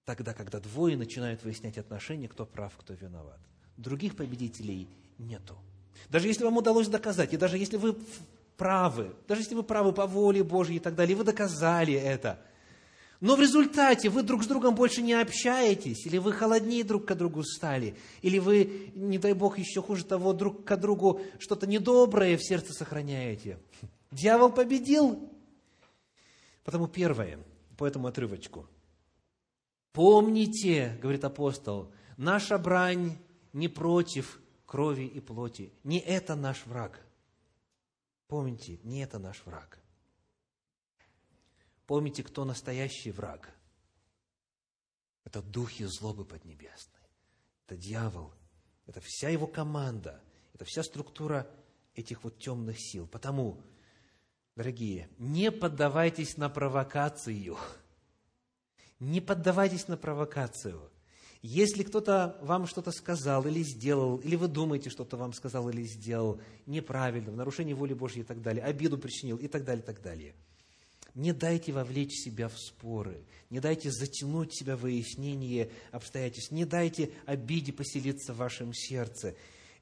[0.06, 3.40] Тогда, когда двое начинают выяснять отношения, кто прав, кто виноват.
[3.76, 4.88] Других победителей
[5.18, 5.58] нету.
[6.10, 7.98] Даже если вам удалось доказать, и даже если вы
[8.56, 12.40] правы, даже если вы правы по воле Божьей и так далее, вы доказали это.
[13.20, 17.16] Но в результате вы друг с другом больше не общаетесь, или вы холоднее друг к
[17.16, 22.38] другу стали, или вы, не дай Бог, еще хуже того, друг к другу что-то недоброе
[22.38, 23.58] в сердце сохраняете.
[24.12, 25.32] Дьявол победил.
[26.64, 27.40] Потому первое,
[27.78, 28.68] по этому отрывочку.
[29.96, 33.18] Помните, говорит апостол, наша брань
[33.54, 35.72] не против крови и плоти.
[35.86, 37.00] Не это наш враг.
[38.28, 39.80] Помните, не это наш враг.
[41.88, 43.56] Помните, кто настоящий враг.
[45.24, 47.08] Это духи злобы поднебесной.
[47.66, 48.34] Это дьявол.
[48.88, 50.22] Это вся его команда.
[50.54, 51.50] Это вся структура
[51.94, 53.08] этих вот темных сил.
[53.08, 53.64] Потому,
[54.58, 57.58] дорогие, не поддавайтесь на провокацию.
[59.00, 60.90] Не поддавайтесь на провокацию.
[61.42, 66.42] Если кто-то вам что-то сказал или сделал, или вы думаете, что-то вам сказал или сделал
[66.66, 70.02] неправильно, в нарушении воли Божьей и так далее, обиду причинил и так далее, и так
[70.02, 70.34] далее,
[71.14, 77.12] Не дайте вовлечь себя в споры, не дайте затянуть себя в выяснение обстоятельств, не дайте
[77.28, 79.36] обиде поселиться в вашем сердце,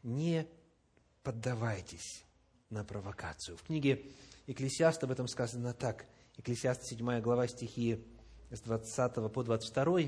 [0.03, 0.45] не
[1.23, 2.25] поддавайтесь
[2.69, 3.55] на провокацию.
[3.55, 4.05] В книге
[4.45, 6.05] Экклесиаст об этом сказано так.
[6.35, 8.03] Экклесиаст 7 глава стихи
[8.55, 9.99] с 20 по 22,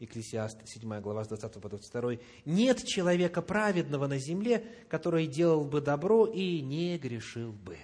[0.00, 2.16] Экклесиаст 7 глава с 20 по 22.
[2.44, 7.78] «Нет человека праведного на земле, который делал бы добро и не грешил бы».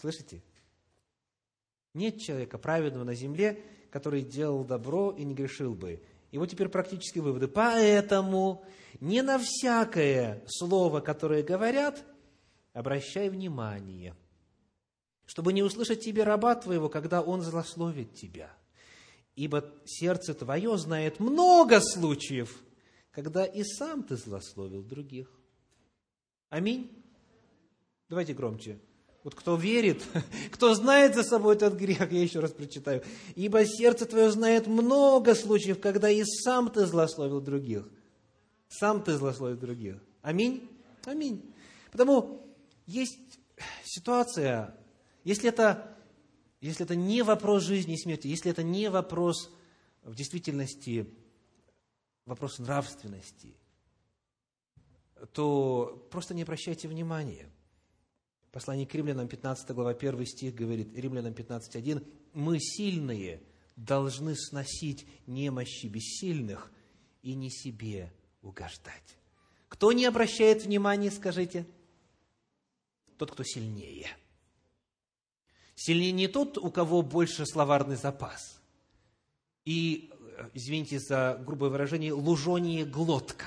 [0.00, 0.42] Слышите?
[1.94, 6.02] Нет человека праведного на земле, который делал добро и не грешил бы.
[6.32, 7.48] И вот теперь практические выводы.
[7.48, 8.64] Поэтому
[9.00, 12.04] не на всякое слово, которое говорят,
[12.74, 14.14] обращай внимание,
[15.26, 18.50] чтобы не услышать тебе раба твоего, когда он злословит тебя.
[19.34, 22.56] Ибо сердце твое знает много случаев,
[23.10, 25.30] когда и сам ты злословил других.
[26.48, 26.90] Аминь.
[28.08, 28.78] Давайте громче.
[29.24, 30.04] Вот кто верит,
[30.52, 33.02] кто знает за собой этот грех, я еще раз прочитаю.
[33.34, 37.88] Ибо сердце твое знает много случаев, когда и сам ты злословил других.
[38.68, 39.96] Сам ты злословил других.
[40.22, 40.68] Аминь?
[41.04, 41.52] Аминь.
[41.90, 42.46] Потому
[42.86, 43.18] есть
[43.84, 44.74] ситуация,
[45.26, 45.96] если это,
[46.60, 49.50] если это не вопрос жизни и смерти, если это не вопрос
[50.02, 51.06] в действительности,
[52.24, 53.54] вопрос нравственности,
[55.32, 57.50] то просто не обращайте внимания–
[58.56, 62.02] Послание к римлянам, 15 глава, 1 стих говорит, римлянам 15.1,
[62.32, 63.42] «Мы сильные
[63.76, 66.72] должны сносить немощи бессильных
[67.20, 68.10] и не себе
[68.40, 69.18] угождать».
[69.68, 71.66] Кто не обращает внимания, скажите?
[73.18, 74.08] Тот, кто сильнее.
[75.76, 78.60] Сильнее не тот, у кого больше словарный запас.
[79.66, 80.10] И,
[80.54, 83.46] извините за грубое выражение, лужонее глотка.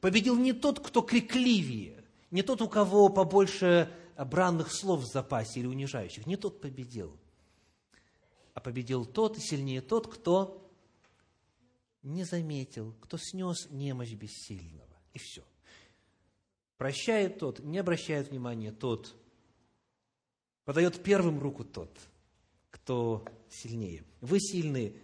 [0.00, 5.68] Победил не тот, кто крикливее, не тот, у кого побольше бранных слов в запасе или
[5.68, 6.26] унижающих.
[6.26, 7.16] Не тот победил,
[8.54, 10.68] а победил тот и сильнее тот, кто
[12.02, 14.96] не заметил, кто снес немощь бессильного.
[15.12, 15.44] И все.
[16.76, 19.14] Прощает тот, не обращает внимания тот,
[20.70, 21.90] подает первым руку тот,
[22.70, 24.04] кто сильнее.
[24.20, 24.94] Вы сильные,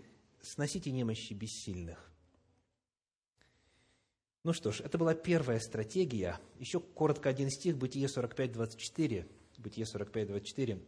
[0.41, 2.09] сносите немощи бессильных.
[4.45, 6.39] Ну что ж, это была первая стратегия.
[6.61, 9.27] Еще коротко один стих, Бытие 45, 24.
[9.59, 10.83] Бытие 45, 24.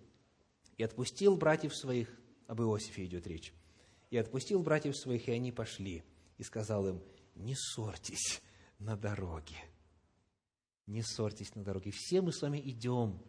[0.76, 2.16] «И отпустил братьев своих»,
[2.46, 3.52] об Иосифе идет речь,
[4.10, 6.04] «и отпустил братьев своих, и они пошли,
[6.36, 7.02] и сказал им,
[7.34, 8.40] не ссорьтесь
[8.78, 9.56] на дороге».
[10.86, 11.90] Не ссорьтесь на дороге.
[11.92, 13.20] Все мы с вами идем.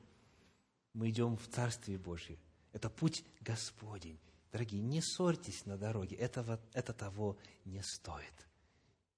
[0.94, 2.38] Мы идем в Царствие Божье.
[2.74, 4.20] Это путь Господень.
[4.52, 6.16] Дорогие, не ссорьтесь на дороге.
[6.16, 8.34] Этого, это того не стоит.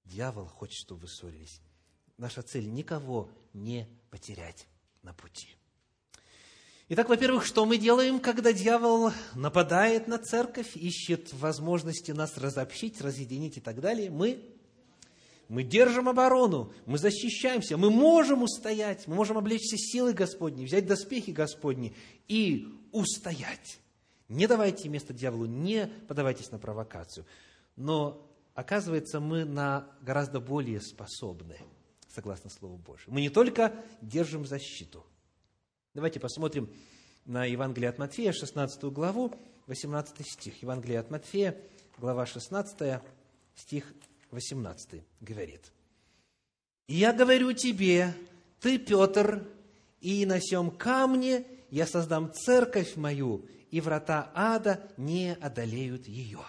[0.04, 1.60] Дьявол хочет, чтобы вы ссорились.
[2.18, 4.66] Наша цель– никого не потерять
[5.02, 5.48] на пути.
[6.88, 13.56] Итак, во-первых, что мы делаем, когда дьявол нападает на церковь, ищет возможности нас разобщить, разъединить
[13.56, 14.10] и так далее?
[14.10, 14.51] Мы,
[15.52, 21.30] мы держим оборону, мы защищаемся, мы можем устоять, мы можем облечься силой Господней, взять доспехи
[21.30, 21.94] Господни
[22.26, 23.78] и устоять.
[24.28, 27.26] Не давайте место дьяволу, не подавайтесь на провокацию.
[27.76, 31.58] Но оказывается, мы на гораздо более способны,
[32.08, 33.16] согласно Слову Божьему.
[33.16, 35.04] Мы не только держим защиту.
[35.92, 36.72] Давайте посмотрим
[37.26, 39.34] на Евангелие от Матфея, 16 главу,
[39.66, 40.62] 18 стих.
[40.62, 41.60] Евангелие от Матфея,
[41.98, 43.02] глава 16,
[43.54, 43.92] стих
[44.32, 45.72] 18 говорит.
[46.88, 48.14] «Я говорю тебе,
[48.60, 49.46] ты, Петр,
[50.00, 56.40] и на сем камне я создам церковь мою, и врата ада не одолеют ее».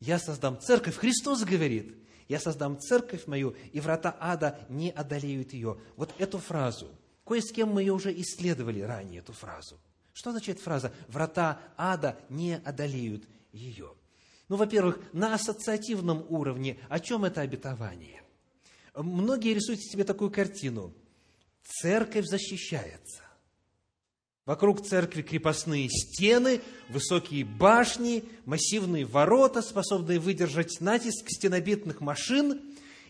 [0.00, 1.94] Я создам церковь, Христос говорит,
[2.26, 5.78] я создам церковь мою, и врата ада не одолеют ее.
[5.96, 6.88] Вот эту фразу,
[7.22, 9.78] кое с кем мы ее уже исследовали ранее, эту фразу.
[10.14, 13.94] Что означает фраза «врата ада не одолеют ее»?
[14.50, 18.20] Ну, во-первых, на ассоциативном уровне, о чем это обетование?
[18.96, 20.92] Многие рисуют себе такую картину.
[21.62, 23.22] Церковь защищается.
[24.46, 32.60] Вокруг церкви крепостные стены, высокие башни, массивные ворота, способные выдержать натиск стенобитных машин.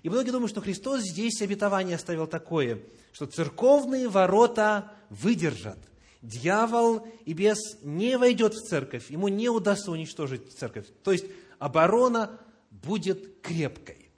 [0.03, 2.83] И многие думают, что Христос здесь обетование оставил такое,
[3.13, 5.79] что церковные ворота выдержат.
[6.23, 10.87] Дьявол и бес не войдет в церковь, ему не удастся уничтожить церковь.
[11.03, 11.27] То есть
[11.59, 12.39] оборона
[12.71, 14.11] будет крепкой.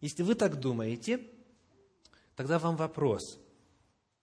[0.00, 1.26] Если вы так думаете,
[2.36, 3.38] тогда вам вопрос–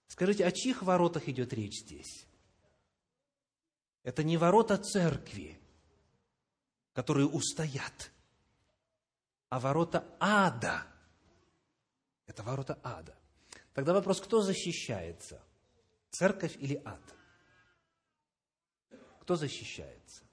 [0.10, 2.26] Скажите, о чьих воротах идет речь здесь?
[4.04, 5.58] Это не ворота церкви,
[6.94, 8.12] которые устоят,
[9.50, 10.86] а ворота ада.
[12.26, 13.16] Это ворота ада.
[13.74, 15.42] Тогда вопрос, кто защищается?
[16.12, 17.02] Церковь или ад?
[19.22, 20.24] Кто защищается?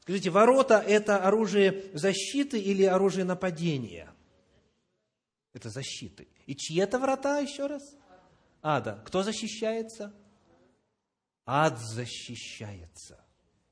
[0.00, 4.12] Скажите, ворота– это оружие защиты или оружие нападения?
[5.52, 6.28] Это защиты.
[6.46, 7.82] И чьи это врата, еще раз?
[8.62, 9.02] Ада.
[9.06, 10.12] Кто защищается?
[11.46, 13.24] Ад защищается.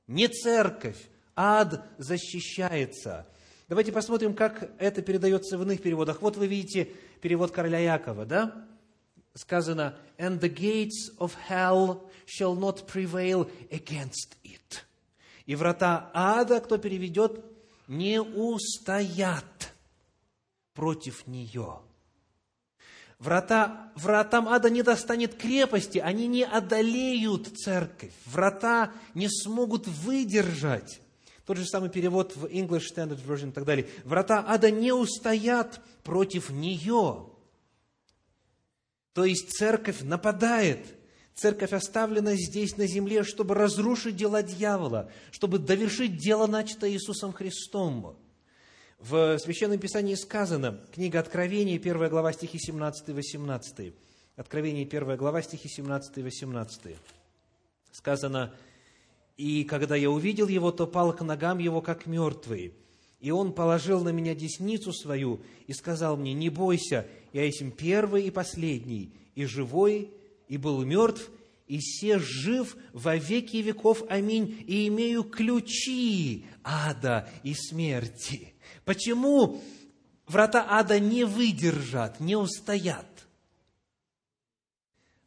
[0.07, 3.27] Не церковь, ад защищается.
[3.69, 6.23] Давайте посмотрим, как это передается в иных переводах.
[6.23, 6.87] Вот вы видите
[7.21, 8.67] перевод короля Якова, да?
[9.39, 14.83] Сказано, «And the gates of hell shall not prevail against it».
[15.47, 17.45] И врата ада, кто переведет,
[17.87, 19.73] не устоят
[20.75, 21.79] против нее.
[23.21, 28.13] Врата, вратам ада не достанет крепости, они не одолеют церковь.
[28.27, 31.01] Врата не смогут выдержать
[31.47, 33.89] тот же самый перевод в English Standard Version и так далее.
[34.05, 37.27] Врата ада не устоят против нее.
[39.19, 40.95] То есть церковь нападает.
[41.35, 48.17] Церковь оставлена здесь на земле, чтобы разрушить дела дьявола, чтобы довершить дело, начатое Иисусом Христом.
[49.01, 53.93] В Священном Писании сказано, книга Откровения, 1 глава, стихи 17 и 18.
[54.37, 56.97] Откровение, 1 глава, стихи 17 и 18.
[57.91, 58.55] Сказано,
[59.37, 62.73] и когда я увидел его, то пал к ногам его, как мертвый.
[63.21, 68.25] И он положил на меня десницу свою и сказал мне, не бойся, я есть первый
[68.27, 70.11] и последний, и живой,
[70.47, 71.31] и был мертв,
[71.67, 74.03] и се жив во веки веков.
[74.09, 74.65] Аминь.
[74.67, 78.55] И имею ключи ада и смерти.
[78.85, 79.61] Почему
[80.27, 83.07] врата ада не выдержат, не устоят?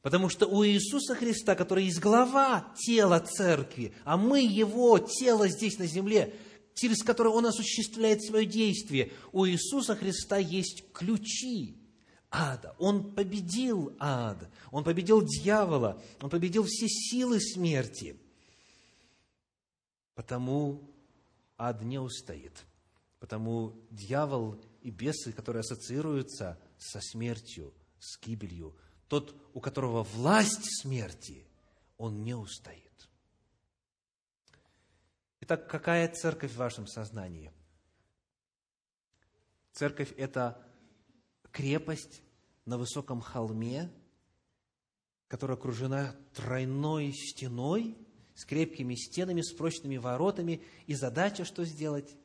[0.01, 5.77] Потому что у Иисуса Христа, который есть глава тела церкви, а мы его тело здесь
[5.77, 6.33] на земле,
[6.73, 11.77] через которое он осуществляет свое действие, у Иисуса Христа есть ключи
[12.29, 12.75] ада.
[12.79, 18.19] Он победил ад, он победил дьявола, он победил все силы смерти.
[20.15, 20.89] Потому
[21.57, 22.53] ад не устоит.
[23.19, 28.75] Потому дьявол и бесы, которые ассоциируются со смертью, с гибелью–
[29.11, 31.45] тот, у которого власть смерти,
[31.97, 32.90] он не устоит.
[35.53, 37.51] Итак, какая церковь в вашем сознании?
[39.73, 40.65] Церковь– это
[41.51, 42.21] крепость
[42.63, 43.91] на высоком холме,
[45.27, 47.97] которая окружена тройной стеной,
[48.33, 52.15] с крепкими стенами, с прочными воротами, и задача что сделать?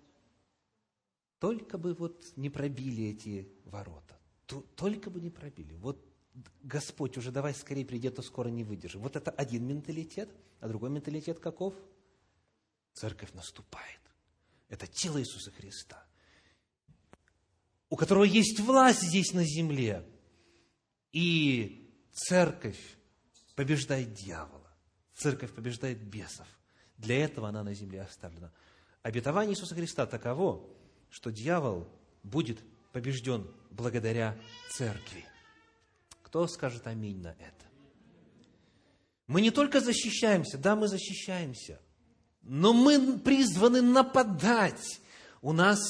[1.41, 4.21] Только бы вот не пробили эти ворота.
[4.77, 5.75] Только бы не пробили.
[5.75, 6.01] Вот
[6.63, 9.01] Господь, уже давай скорее придет, то скоро не выдержим.
[9.01, 11.75] Вот это один менталитет, а другой менталитет каков?
[12.97, 14.01] Церковь наступает.
[14.71, 16.03] Это тело Иисуса Христа,
[17.91, 20.03] у которого есть власть здесь на земле.
[21.13, 22.81] И церковь
[23.55, 24.75] побеждает дьявола,
[25.15, 26.49] церковь побеждает бесов.
[26.97, 28.51] Для этого она на земле оставлена.
[29.03, 30.67] Обетование Иисуса Христа таково,
[31.11, 31.87] что дьявол
[32.23, 32.61] будет
[32.93, 34.41] побежден благодаря
[34.71, 35.27] церкви.
[36.23, 37.67] Кто скажет аминь на это?
[39.27, 41.79] Мы не только защищаемся, да, мы защищаемся,
[42.49, 45.01] но мы призваны нападать.
[45.43, 45.81] У нас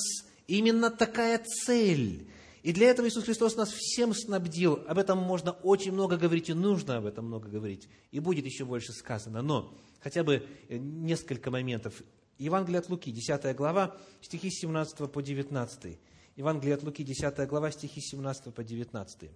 [0.46, 2.28] именно такая цель.
[2.62, 4.82] И для этого Иисус Христос нас всем снабдил.
[4.88, 7.88] Об этом можно очень много говорить, и нужно об этом много говорить.
[8.10, 9.40] И будет еще больше сказано.
[9.42, 12.02] Но хотя бы э, несколько моментов.
[12.38, 15.98] Евангелие от Луки, 10 глава, стихи 17 по 19.
[16.36, 19.30] Евангелие от Луки, 10 глава, стихи 17 по 19.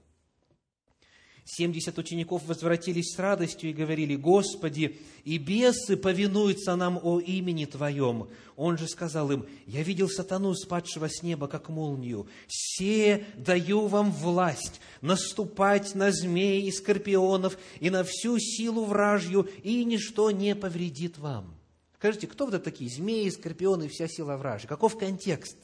[1.44, 8.28] Семьдесят учеников возвратились с радостью и говорили, «Господи, и бесы повинуются нам о имени Твоем».
[8.56, 12.28] Он же сказал им, «Я видел сатану, спадшего с неба, как молнию.
[12.46, 19.84] Се даю вам власть наступать на змей и скорпионов и на всю силу вражью, и
[19.84, 21.54] ничто не повредит вам».
[21.96, 24.68] Скажите, кто это такие змеи, скорпионы вся сила вражья?
[24.68, 25.56] Каков контекст?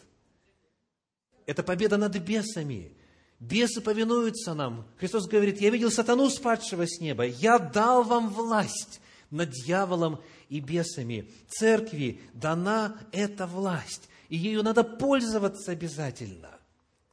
[1.46, 2.92] Это победа над бесами–
[3.39, 4.87] Бесы повинуются нам.
[4.99, 7.26] Христос говорит, я видел сатану, спадшего с неба.
[7.26, 11.30] Я дал вам власть над дьяволом и бесами.
[11.49, 16.51] Церкви дана эта власть, и ею надо пользоваться обязательно.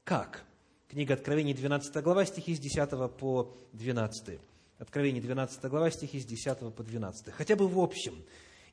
[0.06, 0.46] Как?
[0.90, 4.40] Книга Откровений, 12 глава, стихи с 10 по 12.
[4.80, 7.34] Откровение, 12 глава, стихи с 10 по 12.
[7.34, 8.16] Хотя бы в общем.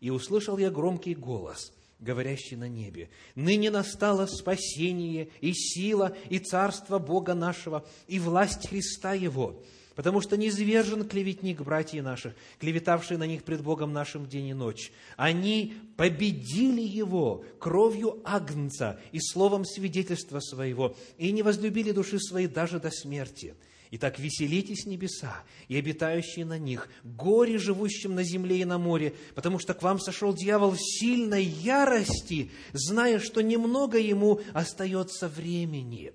[0.01, 3.11] «И услышал я громкий голос– говорящий на небе.
[3.35, 9.63] Ныне настало спасение и сила, и царство Бога нашего, и власть Христа Его,
[9.95, 14.93] потому что низвержен клеветник братьев наших, клеветавший на них пред Богом нашим день и ночь.
[15.17, 22.81] Они победили Его кровью Агнца и словом свидетельства своего, и не возлюбили души своей даже
[22.81, 23.55] до смерти.
[23.93, 29.59] Итак, веселитесь небеса и обитающие на них, горе живущим на земле и на море, потому
[29.59, 36.13] что к вам сошел дьявол в сильной ярости, зная, что немного ему остается времени.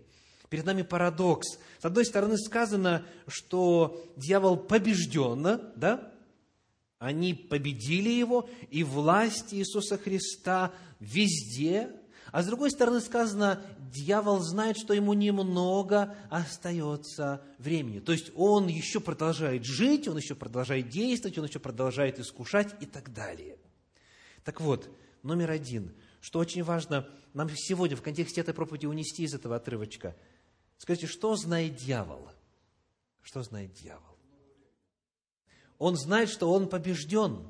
[0.49, 1.57] Перед нами парадокс.
[1.81, 5.43] С одной стороны сказано, что дьявол побежден,
[5.75, 6.13] да?
[6.97, 11.89] Они победили его, и власть Иисуса Христа везде.
[12.31, 13.61] А с другой стороны сказано,
[13.91, 17.99] дьявол знает, что ему немного остается времени.
[17.99, 22.85] То есть он еще продолжает жить, он еще продолжает действовать, он еще продолжает искушать и
[22.85, 23.57] так далее.
[24.43, 24.89] Так вот,
[25.23, 30.15] номер один, что очень важно нам сегодня в контексте этой проповеди унести из этого отрывочка.
[30.77, 32.29] Скажите, что знает дьявол?
[33.21, 34.17] Что знает дьявол?
[35.77, 37.47] Он знает, что он побежден.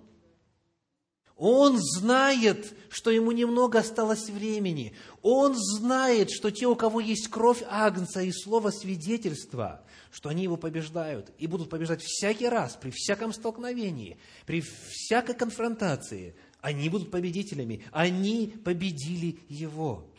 [1.37, 4.95] Он знает, что ему немного осталось времени.
[5.21, 10.55] Он знает, что те, у кого есть кровь Агнца и слово свидетельства, что они его
[10.55, 16.35] побеждают и будут побеждать всякий раз, при всяком столкновении, при всякой конфронтации.
[16.61, 17.83] Они будут победителями.
[17.91, 20.09] Они победили его.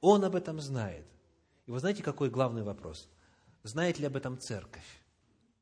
[0.00, 1.06] Он об этом знает.
[1.66, 3.08] И вы знаете, какой главный вопрос?
[3.62, 4.84] Знает ли об этом церковь?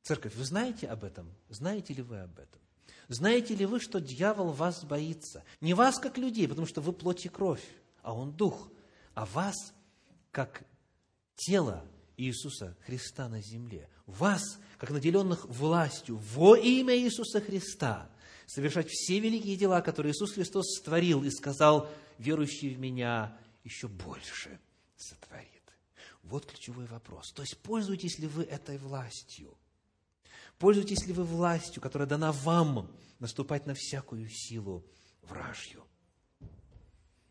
[0.03, 1.31] Церковь, вы знаете об этом?
[1.51, 2.64] Знаете ли вы об этом?
[3.09, 5.45] Знаете ли вы, что дьявол вас боится?
[5.61, 7.65] Не вас, как людей, потому что вы плоть и кровь,
[8.03, 8.71] а он дух,
[9.15, 9.55] а вас,
[10.31, 10.65] как
[11.37, 11.85] тело
[12.17, 13.89] Иисуса Христа на земле.
[14.07, 18.11] Вас, как наделенных властью во имя Иисуса Христа,
[18.47, 24.59] совершать все великие дела, которые Иисус Христос створил и сказал, верующий в Меня еще больше
[24.97, 25.51] сотворит.
[26.23, 27.33] Вот ключевой вопрос.
[27.33, 29.57] То есть, пользуетесь ли вы этой властью–
[30.59, 34.85] Пользуетесь ли вы властью, которая дана вам наступать на всякую силу
[35.23, 35.85] вражью?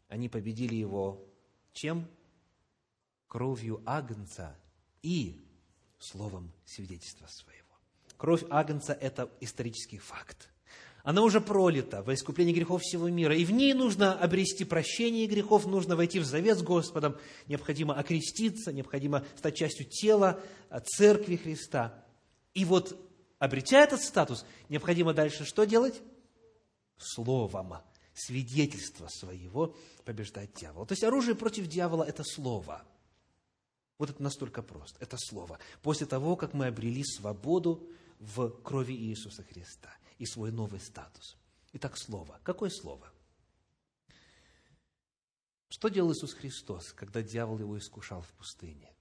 [0.07, 1.25] Они победили его
[1.73, 2.07] чем?
[3.27, 4.55] Кровью Агнца
[5.01, 5.43] и
[5.97, 7.63] словом свидетельства своего.
[8.17, 10.49] Кровь Агнца– это исторический факт.
[11.03, 15.65] Она уже пролита во искупление грехов всего мира, и в ней нужно обрести прощение грехов,
[15.65, 17.17] нужно войти в завет с Господом,
[17.47, 20.39] необходимо окреститься, необходимо стать частью тела
[20.85, 22.05] Церкви Христа.
[22.53, 22.97] И вот
[23.43, 26.01] обретя этот статус, необходимо дальше что делать?
[26.97, 27.75] Словом,
[28.13, 29.75] свидетельство своего
[30.05, 30.85] побеждать дьявола.
[30.85, 32.85] То есть оружие против дьявола– это слово.
[33.97, 34.97] Вот это настолько просто.
[35.01, 35.59] Это слово.
[35.81, 37.85] После того, как мы обрели свободу
[38.19, 41.35] в крови Иисуса Христа и свой новый статус.
[41.73, 42.39] Итак, слово.
[42.43, 43.11] Какое слово?
[45.67, 48.93] Что делал Иисус Христос, когда дьявол его искушал в пустыне?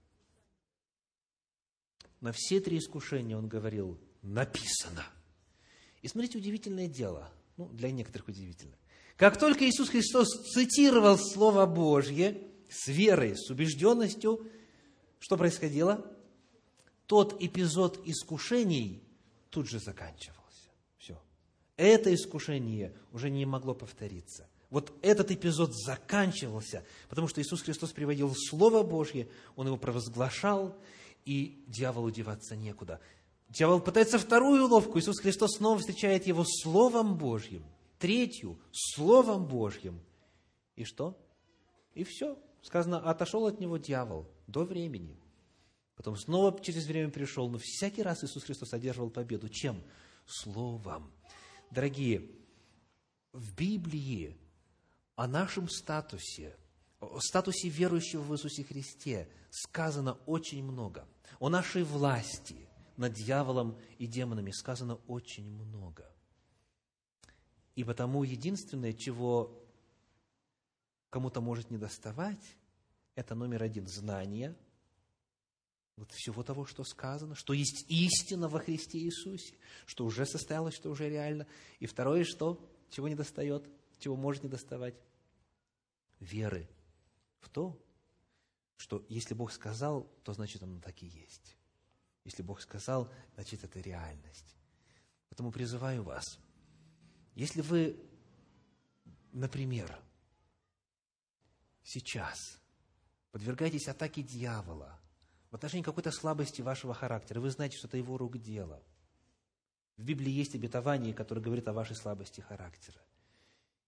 [2.20, 5.04] На все три искушения он говорил, написано.
[6.00, 8.76] И смотрите, удивительное дело, ну, для некоторых удивительно.
[9.16, 14.46] Как только Иисус Христос цитировал Слово Божье с верой, с убежденностью,
[15.20, 16.04] что происходило?
[17.06, 19.02] Тот эпизод искушений
[19.50, 20.70] тут же заканчивался.
[20.98, 21.20] Все.
[21.76, 24.48] Это искушение уже не могло повториться.
[24.70, 30.74] Вот этот эпизод заканчивался, потому что Иисус Христос приводил Слово Божье, Он его провозглашал,
[31.24, 33.00] и дьяволу деваться некуда.
[33.52, 34.98] Дьявол пытается вторую уловку.
[34.98, 37.62] Иисус Христос снова встречает его Словом Божьим.
[37.98, 40.00] Третью– Словом Божьим.
[40.74, 41.18] И что?
[41.92, 42.38] И все.
[42.62, 45.20] Сказано, отошел от него дьявол до времени.
[45.96, 49.50] Потом снова через время пришел, но всякий раз Иисус Христос одерживал победу.
[49.50, 49.82] Чем?
[50.24, 51.12] Словом.
[51.70, 52.30] Дорогие,
[53.32, 54.38] в Библии
[55.14, 56.56] о нашем статусе,
[57.00, 61.06] о статусе верующего в Иисусе Христе сказано очень много.
[61.38, 62.66] О нашей власти–
[62.96, 66.10] над дьяволом и демонами сказано очень много.
[67.74, 69.58] И потому единственное, чего
[71.10, 72.56] кому-то может не доставать,
[73.14, 74.56] это номер один– знание
[75.96, 79.54] вот всего того, что сказано, что есть истина во Христе Иисусе,
[79.86, 81.46] что уже состоялось, что уже реально.
[81.80, 82.58] И второе, что,
[82.90, 83.68] чего не достает,
[83.98, 84.94] чего может не доставать?
[86.18, 86.68] Веры
[87.40, 87.78] в то,
[88.76, 91.56] что если Бог сказал, то значит оно так и есть.
[92.24, 94.56] Если Бог сказал, значит, это реальность.
[95.28, 96.38] Поэтому призываю вас,
[97.34, 97.98] если вы,
[99.32, 99.98] например,
[101.82, 102.60] сейчас
[103.30, 105.00] подвергаетесь атаке дьявола
[105.50, 108.82] в отношении какой-то слабости вашего характера, вы знаете, что это его рук дело.
[109.96, 113.00] В Библии есть обетование, которое говорит о вашей слабости характера.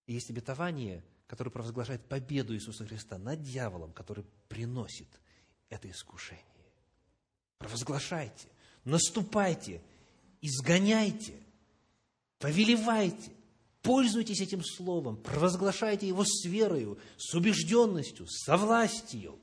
[0.07, 5.09] И есть обетование, которое провозглашает победу Иисуса Христа над дьяволом, который приносит
[5.69, 6.54] это искушение.
[7.57, 8.47] Провозглашайте,
[8.83, 9.81] наступайте,
[10.41, 11.33] изгоняйте,
[12.39, 13.31] повелевайте,
[13.81, 19.39] пользуйтесь этим словом, провозглашайте его с верою, с убежденностью, со властью.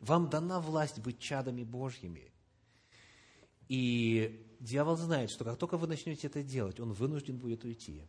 [0.00, 2.32] Вам дана власть быть чадами Божьими.
[3.68, 8.02] И дьявол знает, что как только вы начнете это делать, он вынужден будет уйти.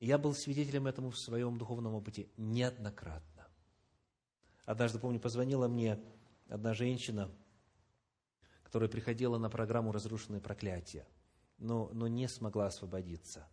[0.00, 3.48] Я был свидетелем этому в своем духовном опыте неоднократно.
[4.64, 5.98] Однажды, помню, позвонила мне
[6.48, 7.30] одна женщина,
[8.68, 11.06] которая приходила на программу «Разрушенные проклятия»,
[11.56, 13.48] но, но не смогла освободиться.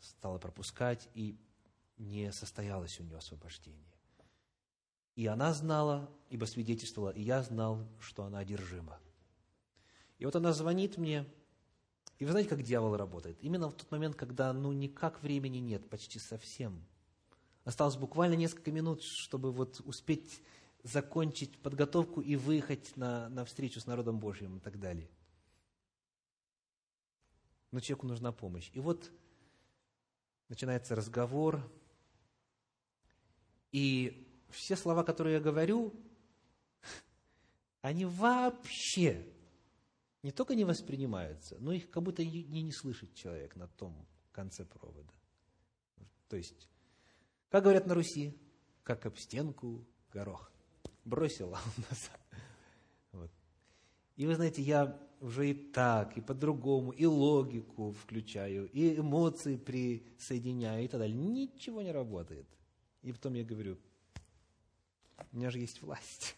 [0.00, 1.38] Стала пропускать, и
[1.96, 3.94] не состоялось у нее освобождение.
[5.14, 8.98] И она знала, ибо свидетельствовала, и я знал, что она одержима.
[10.18, 11.24] И вот она звонит мне,
[12.18, 13.38] и вы знаете, как дьявол работает?
[13.42, 16.84] Именно в тот момент, когда ну никак времени нет, почти совсем.
[17.62, 20.42] Осталось буквально несколько минут, чтобы вот успеть
[20.84, 25.10] закончить подготовку и выехать на, на встречу с народом Божьим и так далее.
[27.72, 28.70] Но человеку нужна помощь.
[28.74, 29.10] И вот
[30.48, 31.60] начинается разговор,
[33.72, 35.92] и все слова, которые я говорю,
[37.80, 39.26] они вообще
[40.22, 44.64] не только не воспринимаются, но их как будто и не слышит человек на том конце
[44.66, 45.12] провода.
[46.28, 46.68] То есть,
[47.48, 48.38] как говорят на Руси,
[48.82, 50.53] как об стенку горох.
[51.04, 52.10] Бросила у нас.
[53.12, 53.30] Вот.
[54.16, 60.84] И вы знаете, я уже и так, и по-другому, и логику включаю, и эмоции присоединяю
[60.84, 61.16] и так далее.
[61.16, 62.46] Ничего не работает.
[63.02, 63.78] И потом я говорю,
[65.32, 66.36] у меня же есть власть.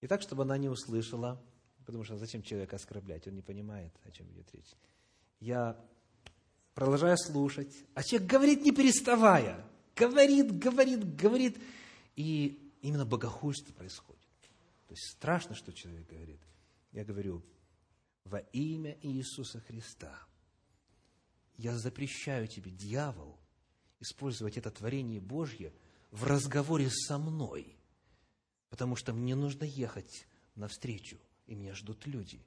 [0.00, 1.40] И так, чтобы она не услышала,
[1.84, 4.74] потому что зачем человека оскорблять, он не понимает, о чем идет речь.
[5.40, 5.76] Я
[6.74, 9.64] продолжаю слушать, а человек говорит, не переставая,
[9.96, 11.58] говорит, говорит, говорит,
[12.14, 14.22] и именно богохульство происходит.
[14.86, 16.40] То есть страшно, что человек говорит.
[16.92, 17.44] Я говорю,
[18.24, 20.18] во имя Иисуса Христа
[21.56, 23.38] я запрещаю тебе, дьявол,
[24.00, 25.72] использовать это творение Божье
[26.10, 27.76] в разговоре со мной,
[28.70, 32.44] потому что мне нужно ехать навстречу, и меня ждут люди.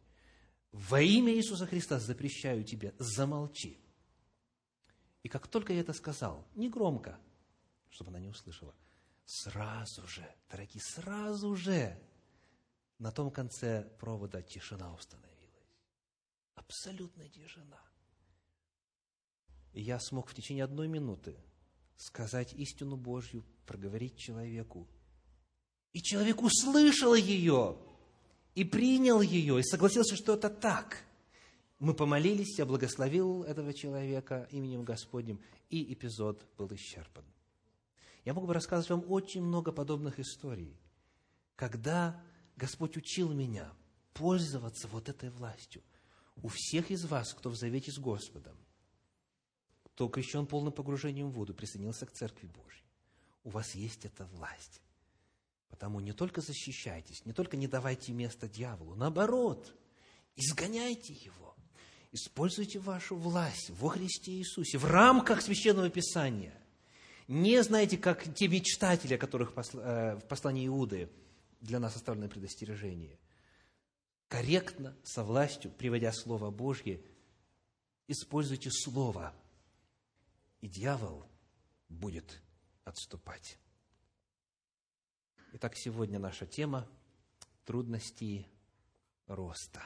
[0.72, 3.78] Во имя Иисуса Христа запрещаю тебе, замолчи.
[5.24, 7.20] И как только я это сказал, не громко,
[7.90, 8.74] чтобы она не услышала,
[9.26, 11.98] сразу же, дорогие, сразу же
[13.00, 15.32] на том конце провода тишина установилась.
[16.56, 17.82] Абсолютная тишина.
[19.74, 21.36] И я смог в течение одной минуты
[21.98, 24.88] сказать истину Божью, проговорить человеку.
[25.94, 27.78] И человек услышал ее,
[28.56, 31.04] и принял ее, и согласился, что это так.
[31.80, 37.26] Мы помолились, я благословил этого человека именем Господним, и эпизод был исчерпан.
[38.26, 40.78] Я мог бы рассказывать вам очень много подобных историй,
[41.56, 42.22] когда
[42.56, 43.72] Господь учил меня
[44.14, 45.82] пользоваться вот этой властью.
[46.42, 48.58] У всех из вас, кто в завете с Господом–
[50.02, 52.86] кто крещен полным погружением в воду, присоединился к Церкви Божьей.
[53.44, 54.82] У вас есть эта власть.
[55.70, 59.74] Потому не только защищайтесь, не только не давайте место дьяволу, наоборот,
[60.36, 61.56] изгоняйте его.
[62.12, 66.61] Используйте вашу власть во Христе Иисусе, в рамках Священного Писания.
[67.32, 71.10] Не знаете, как те мечтатели, о которых э, в послании Иуды
[71.62, 73.18] для нас оставлено предостережение.
[74.28, 77.02] Корректно, со властью, приводя Слово Божье,
[78.08, 79.34] используйте Слово–
[80.62, 81.26] и дьявол
[81.90, 82.42] будет
[82.84, 83.58] отступать.
[85.54, 86.88] Итак, сегодня наша тема–
[87.66, 88.46] трудности
[89.28, 89.82] роста.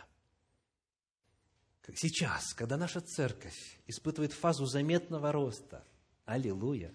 [1.93, 5.85] Сейчас, когда наша церковь испытывает фазу заметного роста,
[6.25, 6.93] аллилуйя,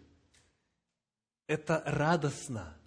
[1.50, 2.78] это радостно,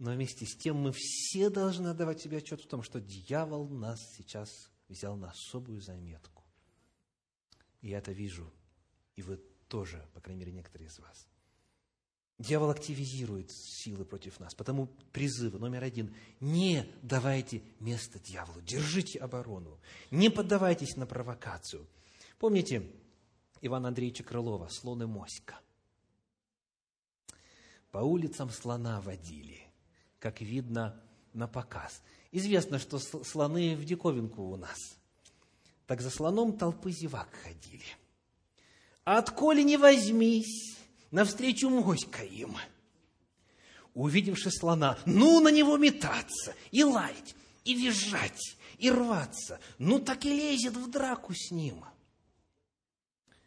[0.00, 4.00] но вместе с тем мы все должны отдавать себе отчет в том, что дьявол нас
[4.16, 4.50] сейчас
[4.88, 6.42] взял на особую заметку.
[7.82, 8.52] И я это вижу,
[9.14, 9.36] и вы
[9.68, 11.28] тоже, по крайней мере, некоторые из вас.
[12.40, 14.56] Дьявол активизирует силы против нас.
[14.56, 16.12] Потому призывы номер один.
[16.40, 18.60] Не давайте место дьяволу.
[18.60, 19.78] Держите оборону.
[20.10, 21.86] Не поддавайтесь на провокацию.
[22.40, 22.90] Помните
[23.60, 25.60] Ивана Андреевича Крылова «Слон и моська»?
[27.94, 29.60] По улицам слона водили,
[30.18, 31.00] как видно
[31.32, 32.02] на показ.
[32.32, 34.98] Известно, что слоны в диковинку у нас.
[35.86, 37.86] Так за слоном толпы зевак ходили–
[39.04, 40.76] отколи не возьмись,
[41.12, 42.56] навстречу моська им.
[43.94, 50.30] Увидевши слона, ну на него метаться, и лаять, и визжать, и рваться, ну так и
[50.30, 51.84] лезет в драку с ним.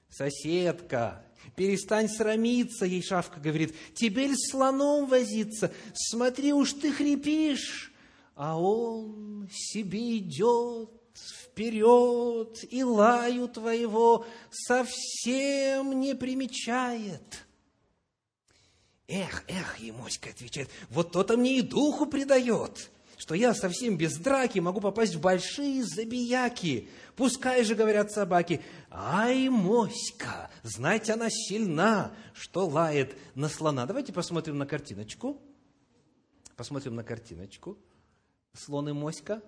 [0.09, 7.93] Соседка, перестань срамиться, ей шавка говорит, тебе ли слоном возиться, смотри уж ты хрипишь,
[8.35, 17.45] а он себе идет, вперед и лаю твоего совсем не примечает.
[19.07, 22.91] Эх, эх, ей моська отвечает, вот то-то мне и духу придает.
[23.17, 26.87] Что я совсем без драки могу попасть в большие забияки.
[27.15, 28.61] Пускай же, говорят собаки,
[28.91, 33.87] ай, моська, знать она сильна, что лает на слона.
[33.87, 35.41] Давайте посмотрим на картиночку.
[36.55, 37.77] Посмотрим на картиночку.
[38.53, 39.41] Слон и моська.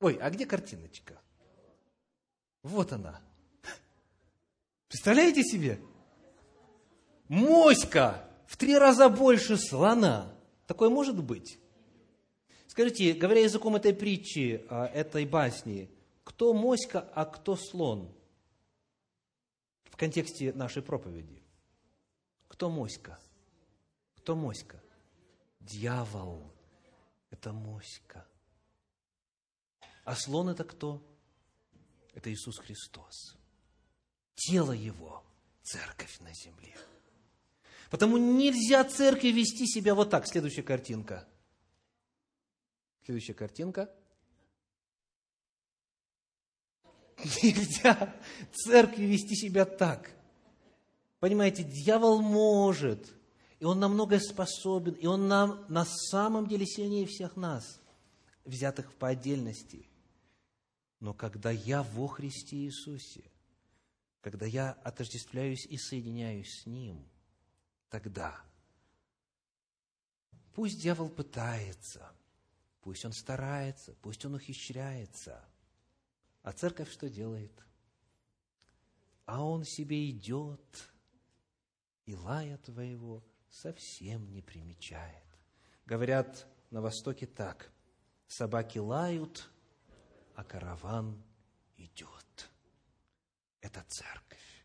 [0.00, 1.20] Ой, а где картиночка?
[2.62, 3.20] Вот она.
[4.88, 5.80] Представляете себе?
[7.28, 10.32] Моська в три раза больше слона.
[10.66, 11.58] Такое может быть?
[12.78, 15.90] Скажите, говоря языком этой притчи, а, этой басни,
[16.22, 18.08] кто моська, а кто слон?
[19.90, 21.42] В контексте нашей проповеди.
[22.46, 23.18] Кто моська?
[24.18, 24.80] Кто моська?
[25.58, 26.52] Дьявол.
[27.30, 28.24] Это моська.
[30.04, 31.02] А слон это кто?
[32.14, 33.36] Это Иисус Христос.
[34.36, 35.24] Тело Его,
[35.64, 36.76] церковь на земле.
[37.90, 40.28] Потому нельзя церкви вести себя вот так.
[40.28, 41.26] Следующая картинка.
[43.08, 43.90] Следующая картинка.
[47.42, 48.14] Нельзя
[48.52, 50.14] церкви вести себя так.
[51.18, 53.14] Понимаете, дьявол может,
[53.60, 57.80] и он намного способен, и он нам на самом деле сильнее всех нас,
[58.44, 59.88] взятых по отдельности.
[61.00, 63.24] Но когда я во Христе Иисусе,
[64.20, 67.08] когда я отождествляюсь и соединяюсь с Ним–
[67.88, 68.38] тогда.
[70.52, 72.12] Пусть дьявол пытается,
[72.88, 75.44] пусть он старается, пусть он ухищряется.
[76.42, 77.52] А церковь что делает?
[79.26, 80.90] А он себе идет,
[82.06, 85.22] и лая твоего совсем не примечает.
[85.84, 87.70] Говорят на Востоке так.
[88.26, 89.50] Собаки лают,
[90.34, 91.22] а караван
[91.76, 92.48] идет.
[93.60, 94.64] Это церковь.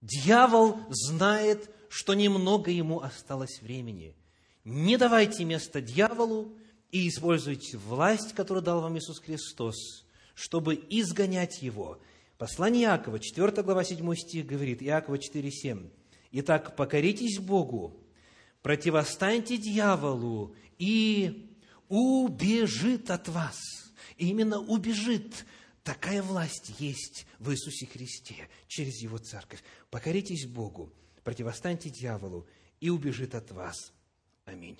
[0.00, 4.16] Дьявол знает, что немного ему осталось времени.
[4.64, 6.58] Не давайте место дьяволу
[6.92, 12.00] и используйте власть, которую дал вам Иисус Христос, чтобы изгонять его.
[12.38, 15.90] Послание Иакова, 4 глава, 7 стих говорит, Иакова 4, 7.
[16.34, 18.00] «Итак, покоритесь Богу,
[18.62, 21.50] противостаньте дьяволу, и
[21.88, 23.58] убежит от вас».
[24.16, 25.44] И именно убежит
[25.84, 29.62] Такая власть есть в Иисусе Христе через Его церковь.
[29.90, 30.92] Покоритесь Богу,
[31.24, 32.46] противостаньте дьяволу,
[32.80, 33.92] и убежит от вас.
[34.44, 34.78] Аминь.